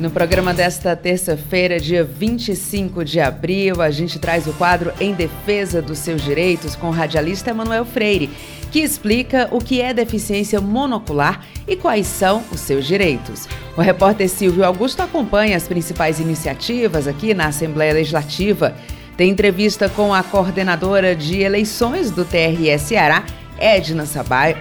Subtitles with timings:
[0.00, 5.82] No programa desta terça-feira, dia 25 de abril, a gente traz o quadro Em Defesa
[5.82, 8.30] dos Seus Direitos com o radialista Emanuel Freire
[8.72, 13.46] que explica o que é deficiência monocular e quais são os seus direitos.
[13.76, 18.74] O repórter Silvio Augusto acompanha as principais iniciativas aqui na Assembleia Legislativa.
[19.18, 23.22] Tem entrevista com a coordenadora de eleições do TRE Ceará,
[23.58, 24.06] Edna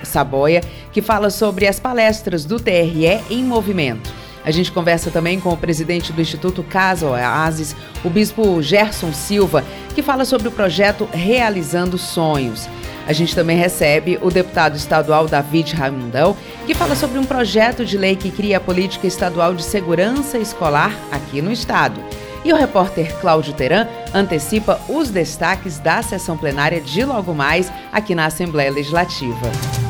[0.03, 0.59] Saboia,
[0.91, 4.11] que fala sobre as palestras do TRE em movimento.
[4.43, 9.63] A gente conversa também com o presidente do Instituto Casa Oasis, o bispo Gerson Silva,
[9.93, 12.67] que fala sobre o projeto Realizando Sonhos.
[13.07, 17.97] A gente também recebe o deputado estadual David Raimundão, que fala sobre um projeto de
[17.97, 21.99] lei que cria a política estadual de segurança escolar aqui no estado.
[22.45, 28.15] E o repórter Cláudio Teran antecipa os destaques da sessão plenária de logo mais aqui
[28.15, 29.88] na Assembleia Legislativa.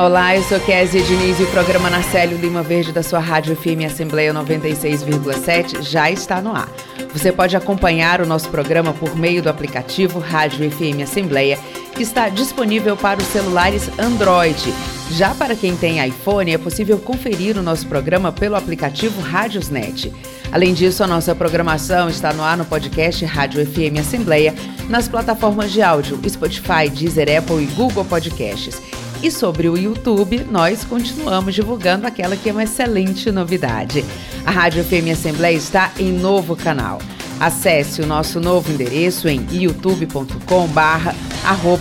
[0.00, 3.84] Olá, eu sou Kézia Diniz e o programa Narcélio Lima Verde da sua Rádio FM
[3.84, 6.70] Assembleia 96,7 já está no ar.
[7.12, 11.58] Você pode acompanhar o nosso programa por meio do aplicativo Rádio FM Assembleia,
[11.94, 14.72] que está disponível para os celulares Android.
[15.10, 20.10] Já para quem tem iPhone, é possível conferir o nosso programa pelo aplicativo Rádiosnet.
[20.50, 24.54] Além disso, a nossa programação está no ar no podcast Rádio FM Assembleia,
[24.88, 28.80] nas plataformas de áudio Spotify, Deezer, Apple e Google Podcasts.
[29.22, 34.02] E sobre o YouTube, nós continuamos divulgando aquela que é uma excelente novidade.
[34.46, 36.98] A Rádio FM Assembleia está em novo canal.
[37.38, 41.14] Acesse o nosso novo endereço em youtube.com barra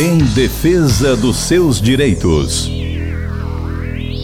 [0.00, 2.68] Em defesa dos seus direitos.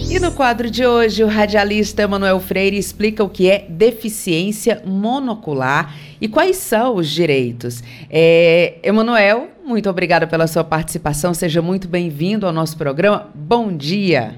[0.08, 5.92] E no quadro de hoje, o radialista Emanuel Freire explica o que é deficiência monocular
[6.20, 7.82] e quais são os direitos.
[8.08, 13.28] É, Emanuel, muito obrigada pela sua participação, seja muito bem-vindo ao nosso programa.
[13.34, 14.36] Bom dia.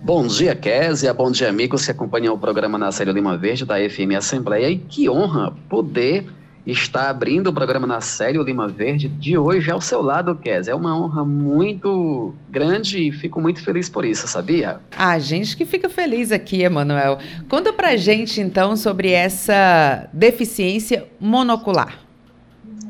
[0.00, 1.12] Bom dia, Késia.
[1.12, 4.70] Bom dia, amigos que acompanham o programa na série Lima Verde da FM Assembleia.
[4.70, 6.24] E que honra poder
[6.66, 10.68] está abrindo o programa na série o Lima Verde de hoje ao seu lado, Kes.
[10.68, 14.80] É uma honra muito grande e fico muito feliz por isso, sabia?
[14.96, 17.18] A gente que fica feliz aqui, Emanuel.
[17.48, 21.98] Conta pra gente então sobre essa deficiência monocular.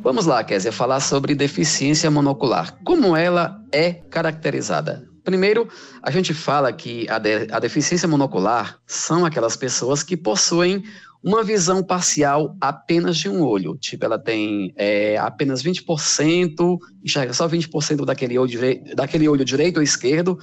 [0.02, 2.74] Vamos lá, Kézia, falar sobre deficiência monocular.
[2.84, 5.06] Como ela é caracterizada?
[5.22, 5.68] Primeiro,
[6.02, 10.82] a gente fala que a, de, a deficiência monocular são aquelas pessoas que possuem
[11.22, 13.76] uma visão parcial apenas de um olho.
[13.76, 18.58] Tipo, ela tem é, apenas 20%, enxerga só 20% daquele olho,
[18.94, 20.38] daquele olho direito ou esquerdo,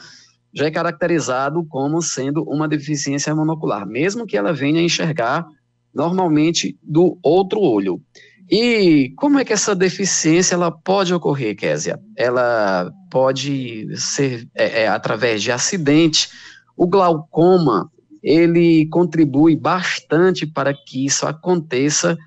[0.53, 5.45] já é caracterizado como sendo uma deficiência monocular, mesmo que ela venha enxergar
[5.93, 8.01] normalmente do outro olho.
[8.49, 11.99] E como é que essa deficiência ela pode ocorrer, Késia?
[12.15, 16.29] Ela pode ser é, é, através de acidente,
[16.75, 17.91] o glaucoma,
[18.22, 22.17] ele contribui bastante para que isso aconteça.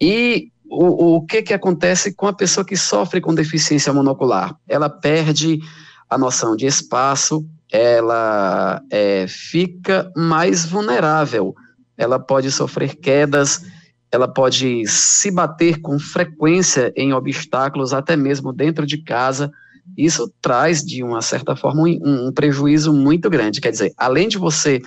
[0.00, 4.56] E o, o que, que acontece com a pessoa que sofre com deficiência monocular?
[4.68, 5.60] Ela perde
[6.08, 11.54] a noção de espaço, ela é, fica mais vulnerável,
[11.96, 13.62] ela pode sofrer quedas,
[14.10, 19.50] ela pode se bater com frequência em obstáculos, até mesmo dentro de casa.
[19.96, 23.60] Isso traz, de uma certa forma, um, um prejuízo muito grande.
[23.60, 24.80] Quer dizer, além de você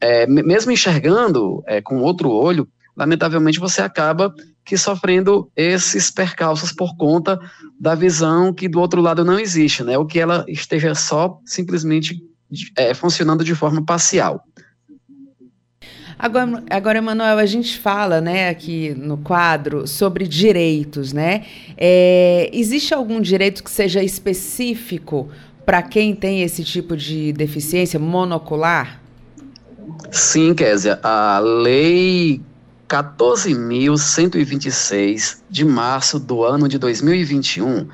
[0.00, 4.34] é, mesmo enxergando é, com outro olho, lamentavelmente você acaba
[4.64, 7.38] que sofrendo esses percalços por conta
[7.78, 9.96] da visão que do outro lado não existe, né?
[9.96, 12.20] O que ela esteja só simplesmente
[12.76, 14.42] é, funcionando de forma parcial.
[16.18, 21.44] Agora, agora, Emanuel, a gente fala, né, aqui no quadro sobre direitos, né?
[21.76, 25.28] É, existe algum direito que seja específico
[25.66, 29.02] para quem tem esse tipo de deficiência monocular?
[30.10, 32.40] Sim, Késia, a lei
[32.88, 37.86] 14.126 de março do ano de 2021,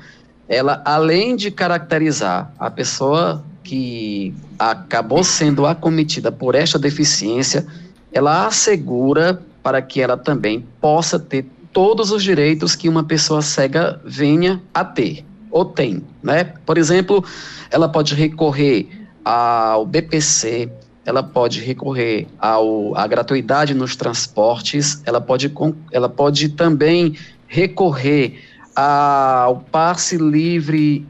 [0.47, 7.65] ela, além de caracterizar a pessoa que acabou sendo acometida por esta deficiência,
[8.11, 13.99] ela assegura para que ela também possa ter todos os direitos que uma pessoa cega
[14.05, 16.43] venha a ter ou tem, né?
[16.65, 17.23] Por exemplo,
[17.71, 18.89] ela pode recorrer
[19.23, 20.69] ao BPC,
[21.05, 25.53] ela pode recorrer ao, à gratuidade nos transportes, ela pode,
[25.91, 27.17] ela pode também
[27.47, 28.39] recorrer
[28.75, 31.05] ao passe livre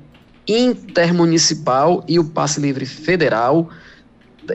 [0.48, 3.69] intermunicipal e o passe livre federal.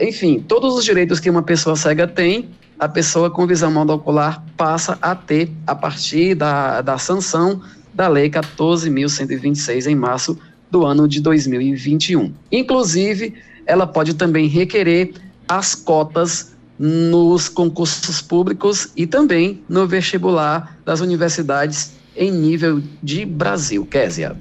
[0.01, 4.97] Enfim, todos os direitos que uma pessoa cega tem, a pessoa com visão monocular passa
[5.01, 7.61] a ter a partir da, da sanção
[7.93, 10.37] da Lei 14.126 em março
[10.69, 12.31] do ano de 2021.
[12.51, 13.33] Inclusive,
[13.65, 15.13] ela pode também requerer
[15.49, 23.85] as cotas nos concursos públicos e também no vestibular das universidades em nível de Brasil.
[23.85, 24.37] Késia.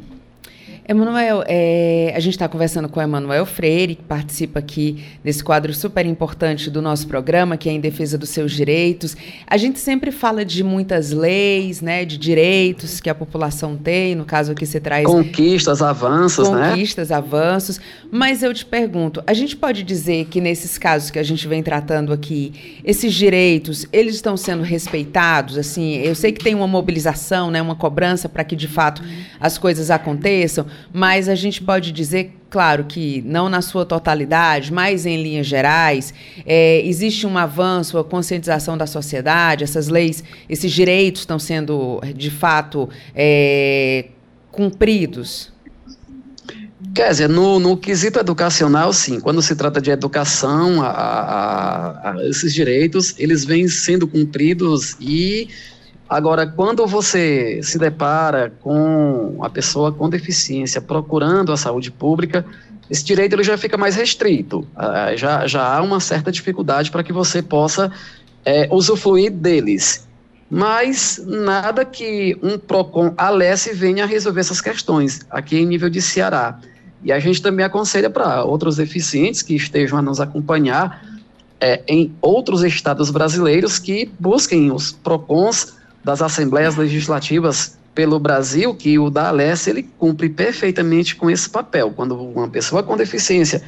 [0.90, 5.74] Emanuel, é, a gente está conversando com o Emanuel Freire, que participa aqui desse quadro
[5.74, 9.14] super importante do nosso programa, que é em defesa dos seus direitos.
[9.46, 14.24] A gente sempre fala de muitas leis, né, de direitos que a população tem, no
[14.24, 15.04] caso aqui você traz...
[15.04, 16.70] Conquistas, avanços, conquistas, né?
[16.70, 17.80] Conquistas, avanços.
[18.10, 21.62] Mas eu te pergunto, a gente pode dizer que nesses casos que a gente vem
[21.62, 25.58] tratando aqui, esses direitos, eles estão sendo respeitados?
[25.58, 29.02] Assim, eu sei que tem uma mobilização, né, uma cobrança para que, de fato,
[29.38, 35.06] as coisas aconteçam, mas a gente pode dizer, claro que não na sua totalidade, mas
[35.06, 36.12] em linhas gerais,
[36.46, 42.30] é, existe um avanço, a conscientização da sociedade, essas leis, esses direitos estão sendo, de
[42.30, 44.06] fato, é,
[44.50, 45.52] cumpridos?
[46.94, 49.20] Quer dizer, no, no quesito educacional, sim.
[49.20, 55.48] Quando se trata de educação, a, a, a, esses direitos, eles vêm sendo cumpridos e
[56.08, 62.46] Agora, quando você se depara com a pessoa com deficiência procurando a saúde pública,
[62.90, 64.66] esse direito ele já fica mais restrito.
[64.74, 67.92] Ah, já, já há uma certa dificuldade para que você possa
[68.42, 70.08] é, usufruir deles.
[70.50, 76.00] Mas nada que um PROCON Alesse venha a resolver essas questões, aqui em nível de
[76.00, 76.58] Ceará.
[77.04, 81.04] E a gente também aconselha para outros deficientes que estejam a nos acompanhar
[81.60, 88.98] é, em outros estados brasileiros que busquem os PROCONs das assembleias legislativas pelo Brasil, que
[88.98, 91.92] o da Alesse, ele cumpre perfeitamente com esse papel.
[91.94, 93.62] Quando uma pessoa com deficiência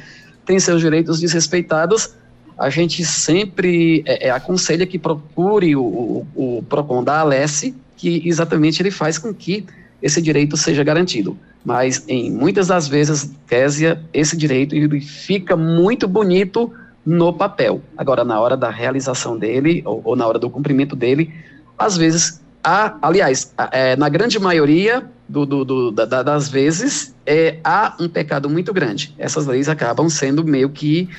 [0.45, 2.13] tem seus direitos desrespeitados,
[2.57, 8.21] a gente sempre é, é, aconselha que procure o, o, o PROCON da Alesse, que
[8.25, 9.65] exatamente ele faz com que
[10.01, 11.37] esse direito seja garantido.
[11.63, 16.71] Mas, em muitas das vezes, Késia, esse direito fica muito bonito
[17.05, 17.81] no papel.
[17.97, 21.33] Agora, na hora da realização dele, ou, ou na hora do cumprimento dele,
[21.81, 27.57] às vezes, há, aliás, é, na grande maioria do, do, do, da, das vezes, é,
[27.63, 29.13] há um pecado muito grande.
[29.17, 31.09] Essas leis acabam sendo meio que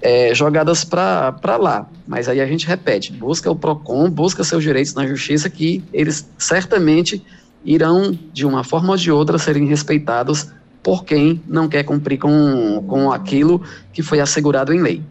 [0.00, 1.86] é, jogadas para lá.
[2.06, 6.28] Mas aí a gente repete: busca o PROCON, busca seus direitos na justiça, que eles
[6.36, 7.24] certamente
[7.64, 10.48] irão, de uma forma ou de outra, serem respeitados
[10.82, 13.62] por quem não quer cumprir com, com aquilo
[13.92, 15.02] que foi assegurado em lei.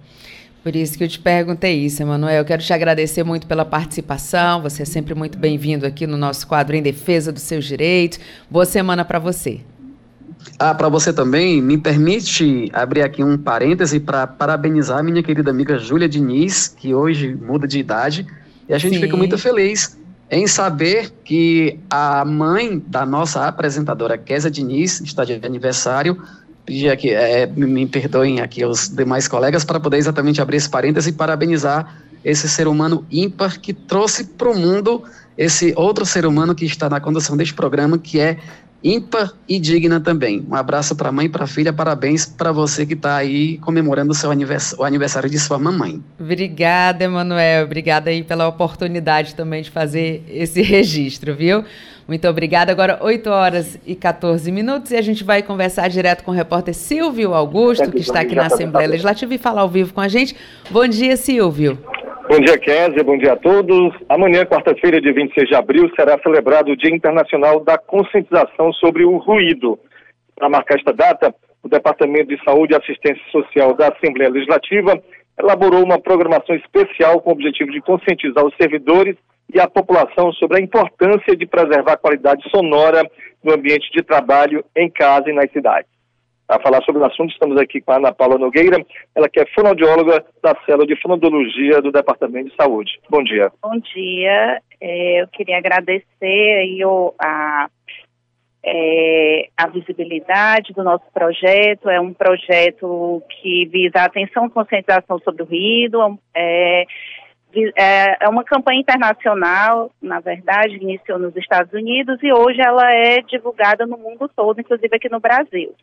[0.63, 2.37] Por isso que eu te perguntei isso, Emanuel.
[2.37, 4.61] Eu quero te agradecer muito pela participação.
[4.61, 8.19] Você é sempre muito bem-vindo aqui no nosso quadro Em Defesa dos Seus Direitos.
[8.47, 9.61] Boa semana para você.
[10.59, 15.79] Ah, para você também, me permite abrir aqui um parêntese para parabenizar minha querida amiga
[15.79, 18.27] Júlia Diniz, que hoje muda de idade,
[18.69, 19.01] e a gente Sim.
[19.01, 19.97] fica muito feliz
[20.29, 26.21] em saber que a mãe da nossa apresentadora, Késia Diniz, está de aniversário,
[26.71, 31.09] pedir aqui, é, me perdoem aqui os demais colegas, para poder exatamente abrir esse parêntese
[31.09, 35.03] e parabenizar esse ser humano ímpar que trouxe para o mundo
[35.37, 38.37] esse outro ser humano que está na condução deste programa, que é
[38.83, 40.45] ímpar e digna também.
[40.49, 44.11] Um abraço para a mãe para a filha, parabéns para você que está aí comemorando
[44.11, 46.01] o seu aniversário, o aniversário de sua mamãe.
[46.19, 47.65] Obrigada, Emanuel.
[47.65, 51.63] Obrigada aí pela oportunidade também de fazer esse registro, viu?
[52.11, 52.73] Muito obrigada.
[52.73, 56.73] Agora, 8 horas e 14 minutos, e a gente vai conversar direto com o repórter
[56.73, 60.35] Silvio Augusto, que está aqui na Assembleia Legislativa, e falar ao vivo com a gente.
[60.69, 61.77] Bom dia, Silvio.
[62.27, 63.01] Bom dia, Kézia.
[63.01, 63.93] Bom dia a todos.
[64.09, 69.15] Amanhã, quarta-feira, dia 26 de abril, será celebrado o Dia Internacional da Conscientização sobre o
[69.15, 69.79] Ruído.
[70.35, 75.01] Para marcar esta data, o Departamento de Saúde e Assistência Social da Assembleia Legislativa
[75.39, 79.15] elaborou uma programação especial com o objetivo de conscientizar os servidores
[79.53, 83.03] e a população sobre a importância de preservar a qualidade sonora
[83.43, 85.89] no ambiente de trabalho, em casa e nas cidades.
[86.51, 88.77] Para falar sobre o assunto, estamos aqui com a Ana Paula Nogueira,
[89.15, 92.99] ela que é fonoaudióloga da célula de fonoaudiologia do Departamento de Saúde.
[93.09, 93.49] Bom dia.
[93.63, 94.61] Bom dia.
[94.81, 96.81] É, eu queria agradecer aí
[97.19, 97.69] a,
[98.65, 101.89] é, a visibilidade do nosso projeto.
[101.89, 106.19] É um projeto que visa a atenção e conscientização sobre o ruído.
[106.35, 106.85] É,
[107.77, 113.21] é, é uma campanha internacional, na verdade, iniciou nos Estados Unidos e hoje ela é
[113.21, 115.73] divulgada no mundo todo, inclusive aqui no Brasil.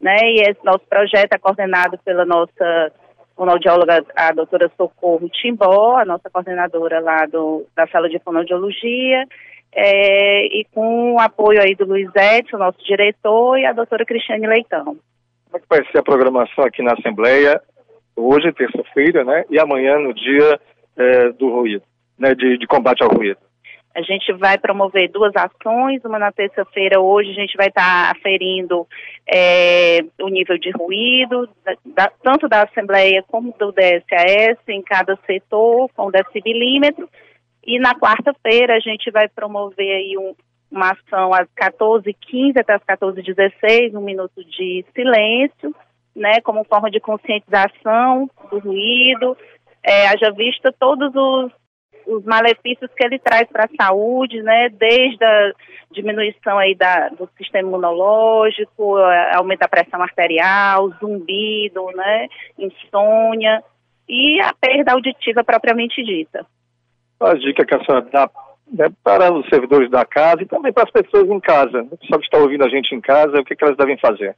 [0.00, 0.16] Né?
[0.22, 2.92] E esse nosso projeto é coordenado pela nossa
[3.36, 9.24] fonoaudióloga, a doutora Socorro Timbó, a nossa coordenadora lá do, da sala de fonoaudiologia,
[9.72, 14.46] é, e com o apoio aí do Luiz Edson, nosso diretor, e a doutora Cristiane
[14.46, 14.96] Leitão.
[15.50, 17.60] Como é que vai ser a programação aqui na Assembleia,
[18.16, 20.58] hoje, terça-feira, né, e amanhã, no dia
[20.96, 21.82] é, do ruído,
[22.18, 23.38] né, de, de combate ao ruído?
[23.94, 28.10] A gente vai promover duas ações, uma na terça-feira, hoje a gente vai estar tá
[28.10, 28.86] aferindo
[29.26, 31.48] é, o nível de ruído,
[31.82, 37.08] da, tanto da Assembleia como do DSAS, em cada setor, com decibilímetro,
[37.66, 40.34] e na quarta-feira a gente vai promover aí um,
[40.70, 45.74] uma ação às 14h15 até às 14h16, um minuto de silêncio,
[46.14, 49.36] né, como forma de conscientização do ruído,
[49.86, 51.52] é, haja vista todos os,
[52.08, 55.52] os malefícios que ele traz para a saúde, né, desde a
[55.92, 58.96] diminuição aí da, do sistema imunológico,
[59.32, 62.26] aumento da pressão arterial, zumbido, né,
[62.58, 63.62] insônia
[64.08, 66.44] e a perda auditiva propriamente dita.
[67.20, 68.28] A dica que a senhora dá
[68.72, 72.18] né, para os servidores da casa e também para as pessoas em casa, o pessoal
[72.18, 74.36] que está ouvindo a gente em casa, o que, que elas devem fazer?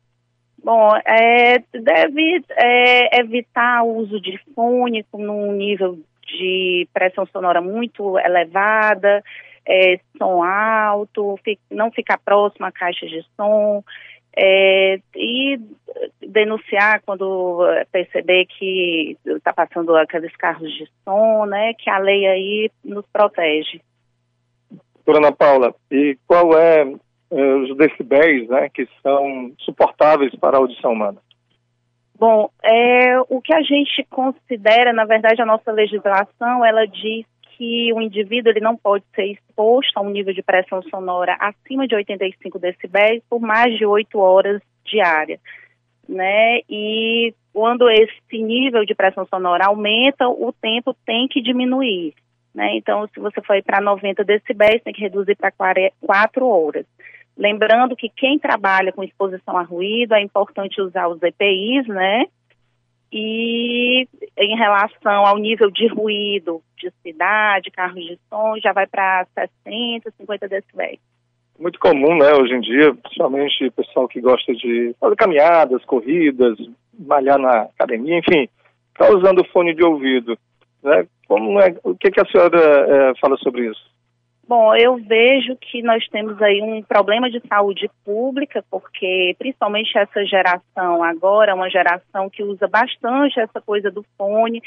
[0.63, 7.61] Bom, é, deve é, evitar o uso de fone com um nível de pressão sonora
[7.61, 9.23] muito elevada,
[9.67, 11.39] é, som alto,
[11.71, 13.83] não ficar próximo à caixa de som,
[14.37, 15.59] é, e
[16.21, 17.61] denunciar quando
[17.91, 23.81] perceber que está passando aqueles carros de som, né, que a lei aí nos protege.
[24.95, 26.85] Doutora Ana Paula, e qual é
[27.31, 31.19] os decibéis né, que são suportáveis para a audição humana?
[32.19, 37.25] Bom, é, o que a gente considera, na verdade, a nossa legislação, ela diz
[37.57, 41.87] que o indivíduo ele não pode ser exposto a um nível de pressão sonora acima
[41.87, 45.41] de 85 decibéis por mais de 8 horas diárias,
[46.09, 46.61] né?
[46.69, 52.15] E quando esse nível de pressão sonora aumenta, o tempo tem que diminuir,
[52.55, 52.77] né?
[52.77, 56.87] Então, se você for para 90 decibéis, tem que reduzir para 4 horas.
[57.39, 62.25] Lembrando que quem trabalha com exposição a ruído, é importante usar os EPIs, né?
[63.13, 69.25] E em relação ao nível de ruído de cidade, carros de som, já vai para
[69.65, 70.99] 60, 50 decibéis.
[71.59, 76.59] Muito comum, né, hoje em dia, principalmente o pessoal que gosta de fazer caminhadas, corridas,
[76.99, 78.49] malhar na academia, enfim,
[78.93, 80.37] está usando fone de ouvido.
[80.83, 81.07] Né?
[81.27, 83.89] Como é, o que, que a senhora é, fala sobre isso?
[84.49, 90.25] Bom, eu vejo que nós temos aí um problema de saúde pública, porque principalmente essa
[90.25, 94.63] geração agora, uma geração que usa bastante essa coisa do fone,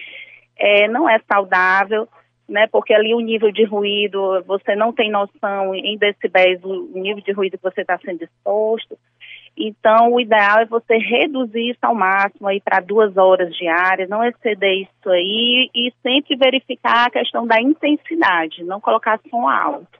[0.55, 2.07] é, não é saudável,
[2.47, 2.67] né?
[2.71, 7.31] Porque ali o nível de ruído, você não tem noção em decibéis o nível de
[7.31, 8.95] ruído que você está sendo exposto.
[9.57, 14.23] Então, o ideal é você reduzir isso ao máximo aí para duas horas diárias, não
[14.23, 19.99] exceder isso aí e sempre verificar a questão da intensidade, não colocar som alto.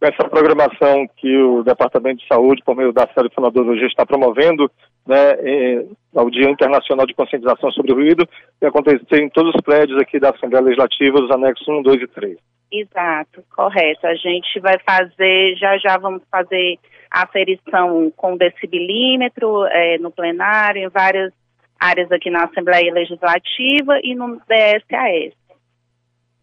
[0.00, 4.70] Essa programação que o Departamento de Saúde, por meio da série Fonoaudiologia, está promovendo,
[5.06, 8.28] né, é, ao Dia Internacional de Conscientização sobre o Ruído,
[8.60, 12.06] vai acontecer em todos os prédios aqui da Assembleia Legislativa, os anexos 1, 2 e
[12.06, 12.38] 3.
[12.70, 14.06] Exato, correto.
[14.06, 16.78] A gente vai fazer, já já vamos fazer
[17.10, 21.32] aferição com decibilímetro é, no plenário, em várias
[21.78, 25.34] áreas aqui na Assembleia Legislativa e no DSAS.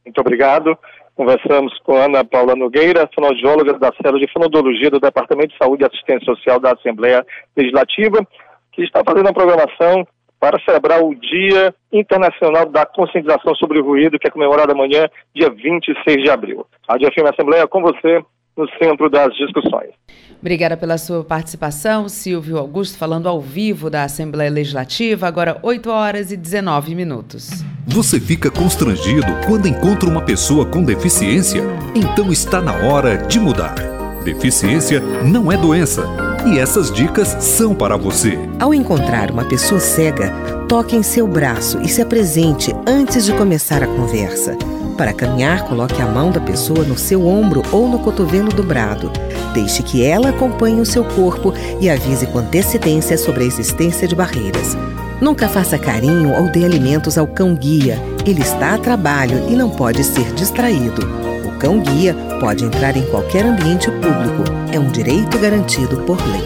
[0.05, 0.77] Muito obrigado.
[1.15, 5.85] Conversamos com Ana Paula Nogueira, fonoaudióloga da Célula de Fonodologia do Departamento de Saúde e
[5.85, 7.25] Assistência Social da Assembleia
[7.55, 8.25] Legislativa,
[8.71, 10.07] que está fazendo a programação
[10.41, 15.51] para celebrar o Dia Internacional da Conscientização sobre o Ruído, que é comemorado amanhã, dia
[15.51, 16.65] 26 de abril.
[16.87, 18.23] A Rádio FM Assembleia com você
[18.57, 19.91] no centro das discussões.
[20.39, 26.31] Obrigada pela sua participação, Silvio Augusto, falando ao vivo da Assembleia Legislativa, agora 8 horas
[26.31, 27.63] e 19 minutos.
[27.87, 31.61] Você fica constrangido quando encontra uma pessoa com deficiência?
[31.95, 34.00] Então está na hora de mudar.
[34.23, 36.05] Deficiência não é doença.
[36.45, 38.37] E essas dicas são para você.
[38.59, 40.31] Ao encontrar uma pessoa cega,
[40.67, 44.55] toque em seu braço e se apresente antes de começar a conversa.
[44.95, 49.11] Para caminhar, coloque a mão da pessoa no seu ombro ou no cotovelo dobrado.
[49.53, 54.15] Deixe que ela acompanhe o seu corpo e avise com antecedência sobre a existência de
[54.15, 54.77] barreiras.
[55.19, 57.99] Nunca faça carinho ou dê alimentos ao cão guia.
[58.25, 63.91] Ele está a trabalho e não pode ser distraído cão-guia pode entrar em qualquer ambiente
[63.91, 64.43] público.
[64.73, 66.41] É um direito garantido por lei.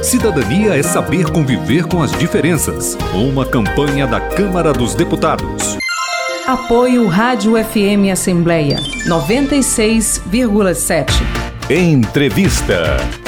[0.00, 2.96] Cidadania é saber conviver com as diferenças.
[3.12, 5.76] Uma campanha da Câmara dos Deputados.
[6.46, 8.76] Apoio Rádio FM Assembleia
[9.08, 11.10] 96,7.
[11.68, 13.23] Entrevista.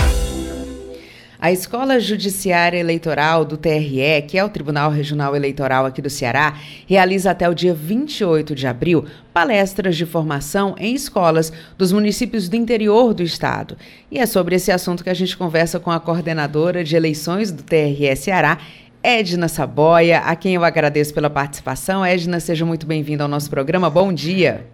[1.46, 6.58] A Escola Judiciária Eleitoral do TRE, que é o Tribunal Regional Eleitoral aqui do Ceará,
[6.88, 12.56] realiza até o dia 28 de abril palestras de formação em escolas dos municípios do
[12.56, 13.76] interior do estado.
[14.10, 17.62] E é sobre esse assunto que a gente conversa com a coordenadora de eleições do
[17.62, 18.58] TRE Ceará,
[19.00, 22.04] Edna Saboia, a quem eu agradeço pela participação.
[22.04, 23.88] Edna, seja muito bem-vinda ao nosso programa.
[23.88, 24.66] Bom dia.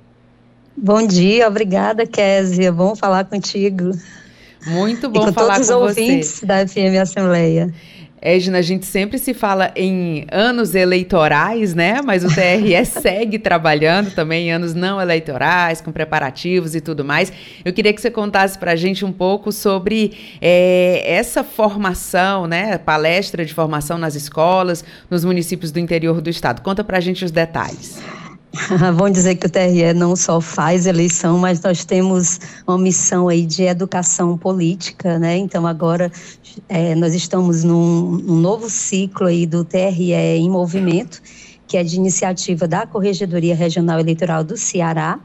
[0.74, 2.72] Bom dia, obrigada, Késia.
[2.72, 3.92] Bom falar contigo.
[4.66, 6.46] Muito bom com falar todos com os ouvintes você.
[6.46, 7.72] da FM Assembleia.
[8.24, 12.00] Edna, a gente sempre se fala em anos eleitorais, né?
[12.02, 17.32] Mas o TRE segue trabalhando também em anos não eleitorais, com preparativos e tudo mais.
[17.64, 22.78] Eu queria que você contasse para a gente um pouco sobre é, essa formação, né?
[22.78, 26.62] Palestra de formação nas escolas, nos municípios do interior do estado.
[26.62, 28.00] Conta para a gente os detalhes.
[28.94, 33.46] Vamos dizer que o TRE não só faz eleição, mas nós temos uma missão aí
[33.46, 35.38] de educação política, né?
[35.38, 36.12] Então agora
[36.68, 41.22] é, nós estamos num, num, novo ciclo aí do TRE em movimento,
[41.66, 45.18] que é de iniciativa da Corregedoria Regional Eleitoral do Ceará.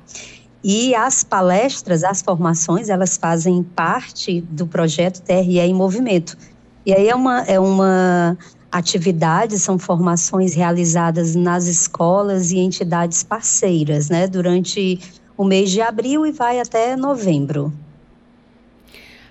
[0.63, 6.37] E as palestras, as formações, elas fazem parte do projeto TRE em movimento.
[6.85, 8.37] E aí é uma, é uma
[8.71, 14.99] atividades, são formações realizadas nas escolas e entidades parceiras, né, durante
[15.37, 17.71] o mês de abril e vai até novembro.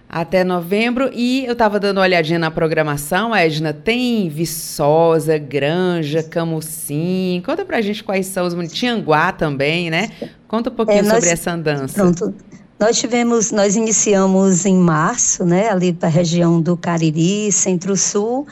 [0.09, 7.43] Até novembro, e eu estava dando uma olhadinha na programação, Edna, tem Viçosa, Granja, Camucim,
[7.45, 10.13] conta pra gente quais são os Tianguá também, né?
[10.47, 11.95] Conta um pouquinho é, nós, sobre essa andança.
[11.95, 12.33] Pronto,
[12.79, 18.47] nós tivemos, nós iniciamos em março, né, ali para a região do Cariri, Centro-Sul,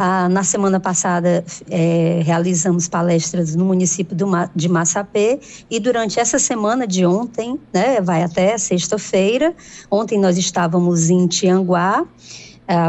[0.00, 5.40] ah, na semana passada, é, realizamos palestras no município do, de Massapê.
[5.68, 9.52] E durante essa semana de ontem, né, vai até sexta-feira,
[9.90, 12.06] ontem nós estávamos em Tianguá,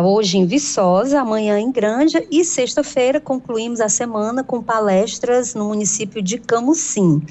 [0.04, 6.22] hoje em Viçosa, amanhã em Granja e sexta-feira concluímos a semana com palestras no município
[6.22, 7.22] de Camusim.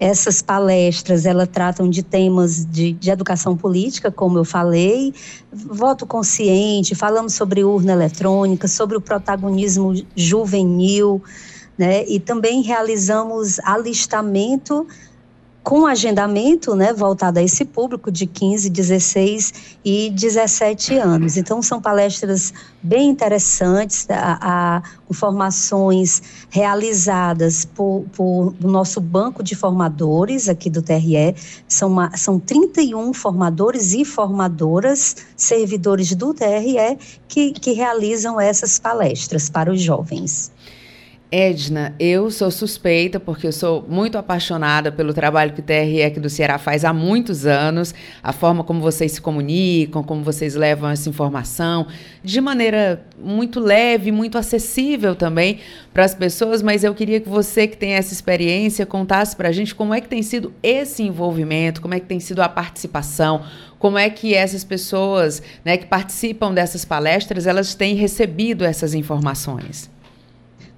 [0.00, 5.12] Essas palestras, elas tratam de temas de, de educação política, como eu falei,
[5.52, 11.22] voto consciente, falamos sobre urna eletrônica, sobre o protagonismo juvenil,
[11.76, 14.86] né, e também realizamos alistamento
[15.68, 19.52] com agendamento né, voltado a esse público de 15, 16
[19.84, 21.36] e 17 anos.
[21.36, 30.48] Então, são palestras bem interessantes, a, a informações realizadas por, por nosso banco de formadores
[30.48, 31.36] aqui do TRE.
[31.68, 36.96] São, uma, são 31 formadores e formadoras, servidores do TRE,
[37.28, 40.50] que, que realizam essas palestras para os jovens.
[41.30, 46.18] Edna, eu sou suspeita porque eu sou muito apaixonada pelo trabalho que o TRE aqui
[46.18, 50.88] do Ceará faz há muitos anos, a forma como vocês se comunicam, como vocês levam
[50.88, 51.86] essa informação,
[52.24, 55.58] de maneira muito leve, muito acessível também
[55.92, 59.52] para as pessoas, mas eu queria que você que tem essa experiência contasse para a
[59.52, 63.42] gente como é que tem sido esse envolvimento, como é que tem sido a participação,
[63.78, 69.90] como é que essas pessoas né, que participam dessas palestras, elas têm recebido essas informações.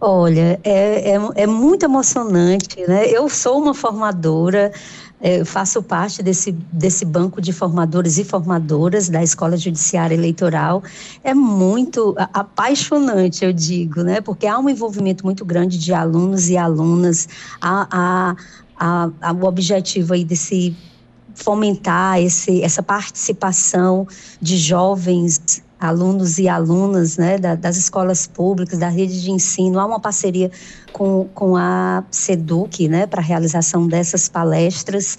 [0.02, 3.06] Olha, é, é, é, muito emocionante, né?
[3.06, 4.72] Eu sou uma formadora,
[5.20, 10.82] é, faço parte desse, desse banco de formadores e formadoras da Escola Judiciária Eleitoral.
[11.22, 14.22] É muito apaixonante, eu digo, né?
[14.22, 17.28] Porque há um envolvimento muito grande de alunos e alunas,
[17.60, 18.36] há, há,
[18.78, 20.74] há, há o objetivo aí desse
[21.42, 24.06] fomentar esse, essa participação
[24.40, 29.80] de jovens alunos e alunas né, da, das escolas públicas, da rede de ensino.
[29.80, 30.50] Há uma parceria
[30.92, 35.16] com, com a SEDUC né, para a realização dessas palestras.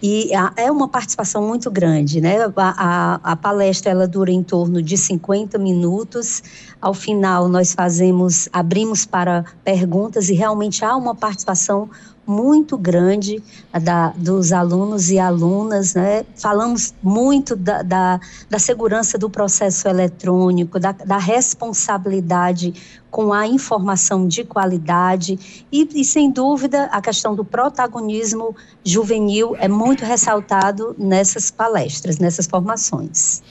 [0.00, 2.36] E é uma participação muito grande, né?
[2.44, 6.42] A, a, a, palestra ela dura em torno de 50 minutos.
[6.78, 11.88] Ao final, nós fazemos, abrimos para perguntas e realmente há uma participação
[12.26, 13.42] muito grande
[13.82, 16.24] da, dos alunos e alunas, né?
[16.36, 22.74] Falamos muito da, da, da segurança do processo eletrônico, da, da, responsabilidade
[23.10, 29.68] com a informação de qualidade e, e, sem dúvida, a questão do protagonismo juvenil é
[29.68, 33.42] muito ressaltado nessas palestras, nessas formações.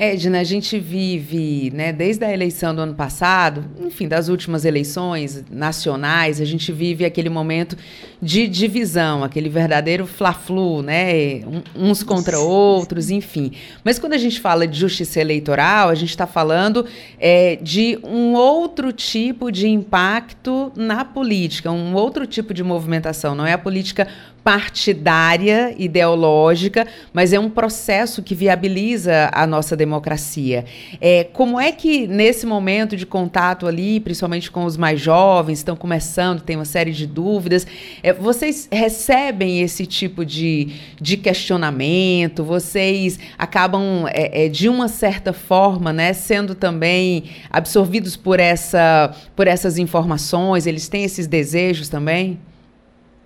[0.00, 5.42] Edna, a gente vive, né, desde a eleição do ano passado, enfim, das últimas eleições
[5.50, 7.76] nacionais, a gente vive aquele momento
[8.22, 11.40] de divisão, aquele verdadeiro fla-flu, né,
[11.74, 13.50] uns contra outros, enfim.
[13.82, 16.86] Mas quando a gente fala de justiça eleitoral, a gente está falando
[17.18, 23.44] é, de um outro tipo de impacto na política, um outro tipo de movimentação, não
[23.44, 24.06] é a política
[24.48, 30.64] partidária, ideológica, mas é um processo que viabiliza a nossa democracia.
[31.02, 35.76] É, como é que, nesse momento de contato ali, principalmente com os mais jovens, estão
[35.76, 37.66] começando, tem uma série de dúvidas,
[38.02, 42.42] é, vocês recebem esse tipo de, de questionamento?
[42.42, 49.46] Vocês acabam, é, é, de uma certa forma, né, sendo também absorvidos por, essa, por
[49.46, 50.66] essas informações?
[50.66, 52.38] Eles têm esses desejos também?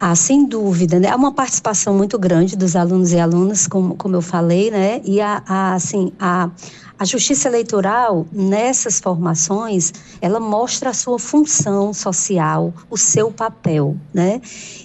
[0.05, 1.11] Ah, sem dúvida, né?
[1.11, 5.01] Há uma participação muito grande dos alunos e alunas, como, como eu falei, né?
[5.05, 6.51] E a, a, assim, a,
[6.99, 14.41] a justiça eleitoral, nessas formações, ela mostra a sua função social, o seu papel, né?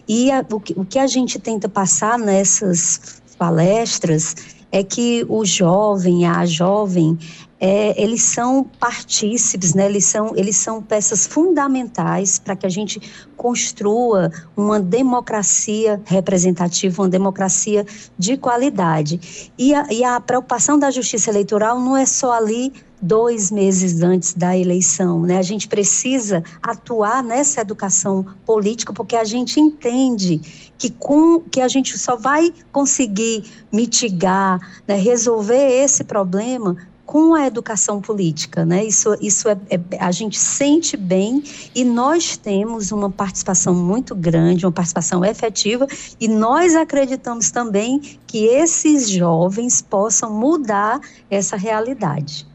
[0.07, 4.35] E a, o, que, o que a gente tenta passar nessas palestras
[4.71, 7.17] é que o jovem, a jovem,
[7.59, 9.85] é, eles são partícipes, né?
[9.87, 13.01] eles, são, eles são peças fundamentais para que a gente
[13.35, 17.85] construa uma democracia representativa, uma democracia
[18.17, 19.51] de qualidade.
[19.57, 24.33] E a, e a preocupação da justiça eleitoral não é só ali dois meses antes
[24.33, 25.21] da eleição.
[25.21, 25.37] Né?
[25.37, 30.39] A gente precisa atuar nessa educação política porque a gente entende
[30.77, 36.75] que com que a gente só vai conseguir mitigar, né, resolver esse problema
[37.07, 38.83] com a educação política, né?
[38.83, 41.41] Isso, isso é, é, a gente sente bem
[41.73, 45.87] e nós temos uma participação muito grande, uma participação efetiva
[46.19, 52.45] e nós acreditamos também que esses jovens possam mudar essa realidade.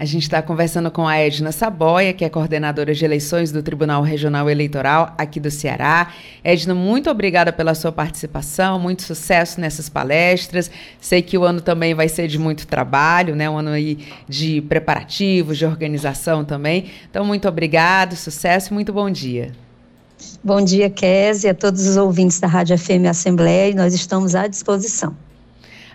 [0.00, 4.00] A gente está conversando com a Edna Saboia, que é coordenadora de eleições do Tribunal
[4.00, 6.12] Regional Eleitoral aqui do Ceará.
[6.44, 10.70] Edna, muito obrigada pela sua participação, muito sucesso nessas palestras.
[11.00, 13.50] Sei que o ano também vai ser de muito trabalho, né?
[13.50, 16.92] Um ano aí de preparativos, de organização também.
[17.10, 19.50] Então, muito obrigado, sucesso e muito bom dia.
[20.44, 24.46] Bom dia, Kézia, a todos os ouvintes da Rádio FM Assembleia, e nós estamos à
[24.46, 25.16] disposição.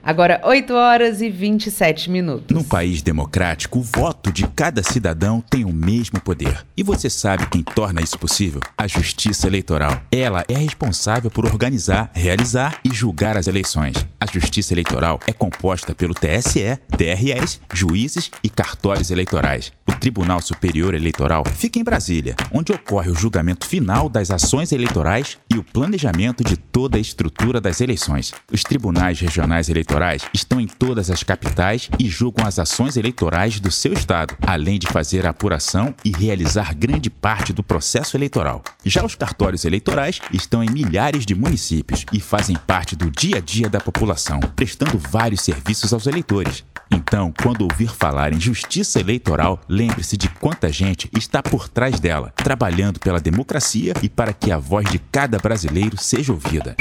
[0.06, 2.54] Agora, 8 horas e 27 minutos.
[2.54, 6.66] Num país democrático, o voto de cada cidadão tem o mesmo poder.
[6.76, 8.60] E você sabe quem torna isso possível?
[8.78, 10.02] A Justiça Eleitoral.
[10.12, 13.96] Ela é responsável por organizar, realizar e julgar as eleições.
[14.20, 19.72] A Justiça Eleitoral é composta pelo TSE, TRS, juízes e cartórios eleitorais.
[19.88, 25.38] O Tribunal Superior Eleitoral fica em Brasília, onde ocorre o julgamento final das ações eleitorais
[25.50, 28.34] e o planejamento de toda a estrutura das eleições.
[28.52, 33.60] Os tribunais regionais eleitorais eleitorais estão em todas as capitais e julgam as ações eleitorais
[33.60, 38.64] do seu estado, além de fazer a apuração e realizar grande parte do processo eleitoral.
[38.84, 43.42] Já os cartórios eleitorais estão em milhares de municípios e fazem parte do dia a
[43.42, 46.64] dia da população, prestando vários serviços aos eleitores.
[46.94, 52.32] Então, quando ouvir falar em justiça eleitoral, lembre-se de quanta gente está por trás dela,
[52.36, 56.76] trabalhando pela democracia e para que a voz de cada brasileiro seja ouvida.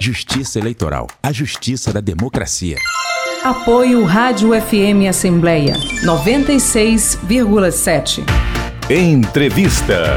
[0.00, 2.78] Justiça Eleitoral, a justiça da democracia.
[3.44, 8.24] Apoio Rádio FM Assembleia 96,7.
[8.88, 10.16] Entrevista.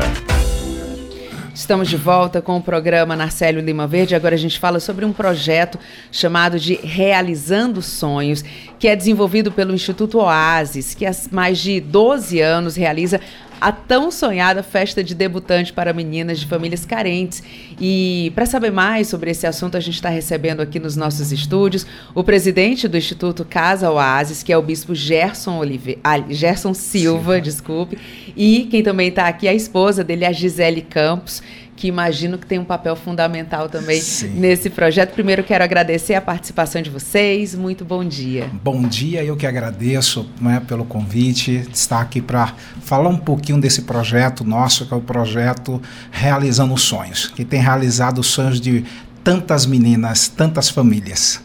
[1.55, 4.13] Estamos de volta com o programa Narcélio Lima Verde.
[4.13, 5.79] Agora a gente fala sobre um projeto
[6.11, 8.43] chamado de Realizando Sonhos,
[8.85, 13.19] que é desenvolvido pelo Instituto Oasis, que há mais de 12 anos realiza
[13.59, 17.41] a tão sonhada festa de debutante para meninas de famílias carentes.
[17.81, 21.83] E para saber mais sobre esse assunto, a gente está recebendo aqui nos nossos estúdios
[22.13, 25.97] o presidente do Instituto Casa Oasis, que é o bispo Gerson, Olive...
[26.03, 27.41] ah, Gerson Silva, Sim.
[27.41, 27.97] desculpe,
[28.37, 31.41] e quem também está aqui, a esposa dele, a Gisele Campos
[31.75, 34.29] que imagino que tem um papel fundamental também Sim.
[34.29, 35.13] nesse projeto.
[35.13, 37.53] Primeiro, quero agradecer a participação de vocês.
[37.53, 38.49] Muito bom dia.
[38.63, 43.81] Bom dia, eu que agradeço né, pelo convite, estar aqui para falar um pouquinho desse
[43.81, 48.85] projeto nosso, que é o projeto Realizando Sonhos, que tem realizado os sonhos de
[49.23, 51.41] tantas meninas, tantas famílias.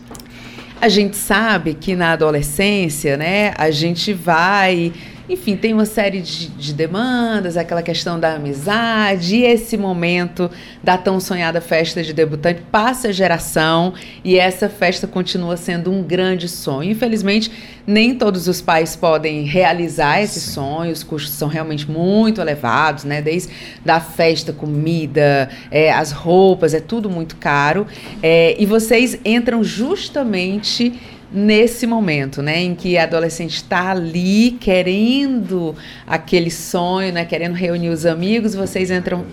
[0.80, 4.92] A gente sabe que na adolescência, né, a gente vai
[5.30, 10.50] enfim, tem uma série de, de, demandas, aquela questão da amizade, e esse momento
[10.82, 16.02] da tão sonhada festa de debutante passa a geração e essa festa continua sendo um
[16.02, 16.90] grande sonho.
[16.90, 17.48] Infelizmente,
[17.86, 20.50] nem todos os pais podem realizar esse Sim.
[20.52, 23.22] sonho, os custos são realmente muito elevados, né?
[23.22, 23.52] Desde
[23.84, 27.86] da festa, comida, é, as roupas, é tudo muito caro.
[28.20, 30.92] É, e vocês entram justamente
[31.32, 35.74] nesse momento, né, em que a adolescente está ali querendo
[36.06, 39.24] aquele sonho, né, querendo reunir os amigos, vocês entram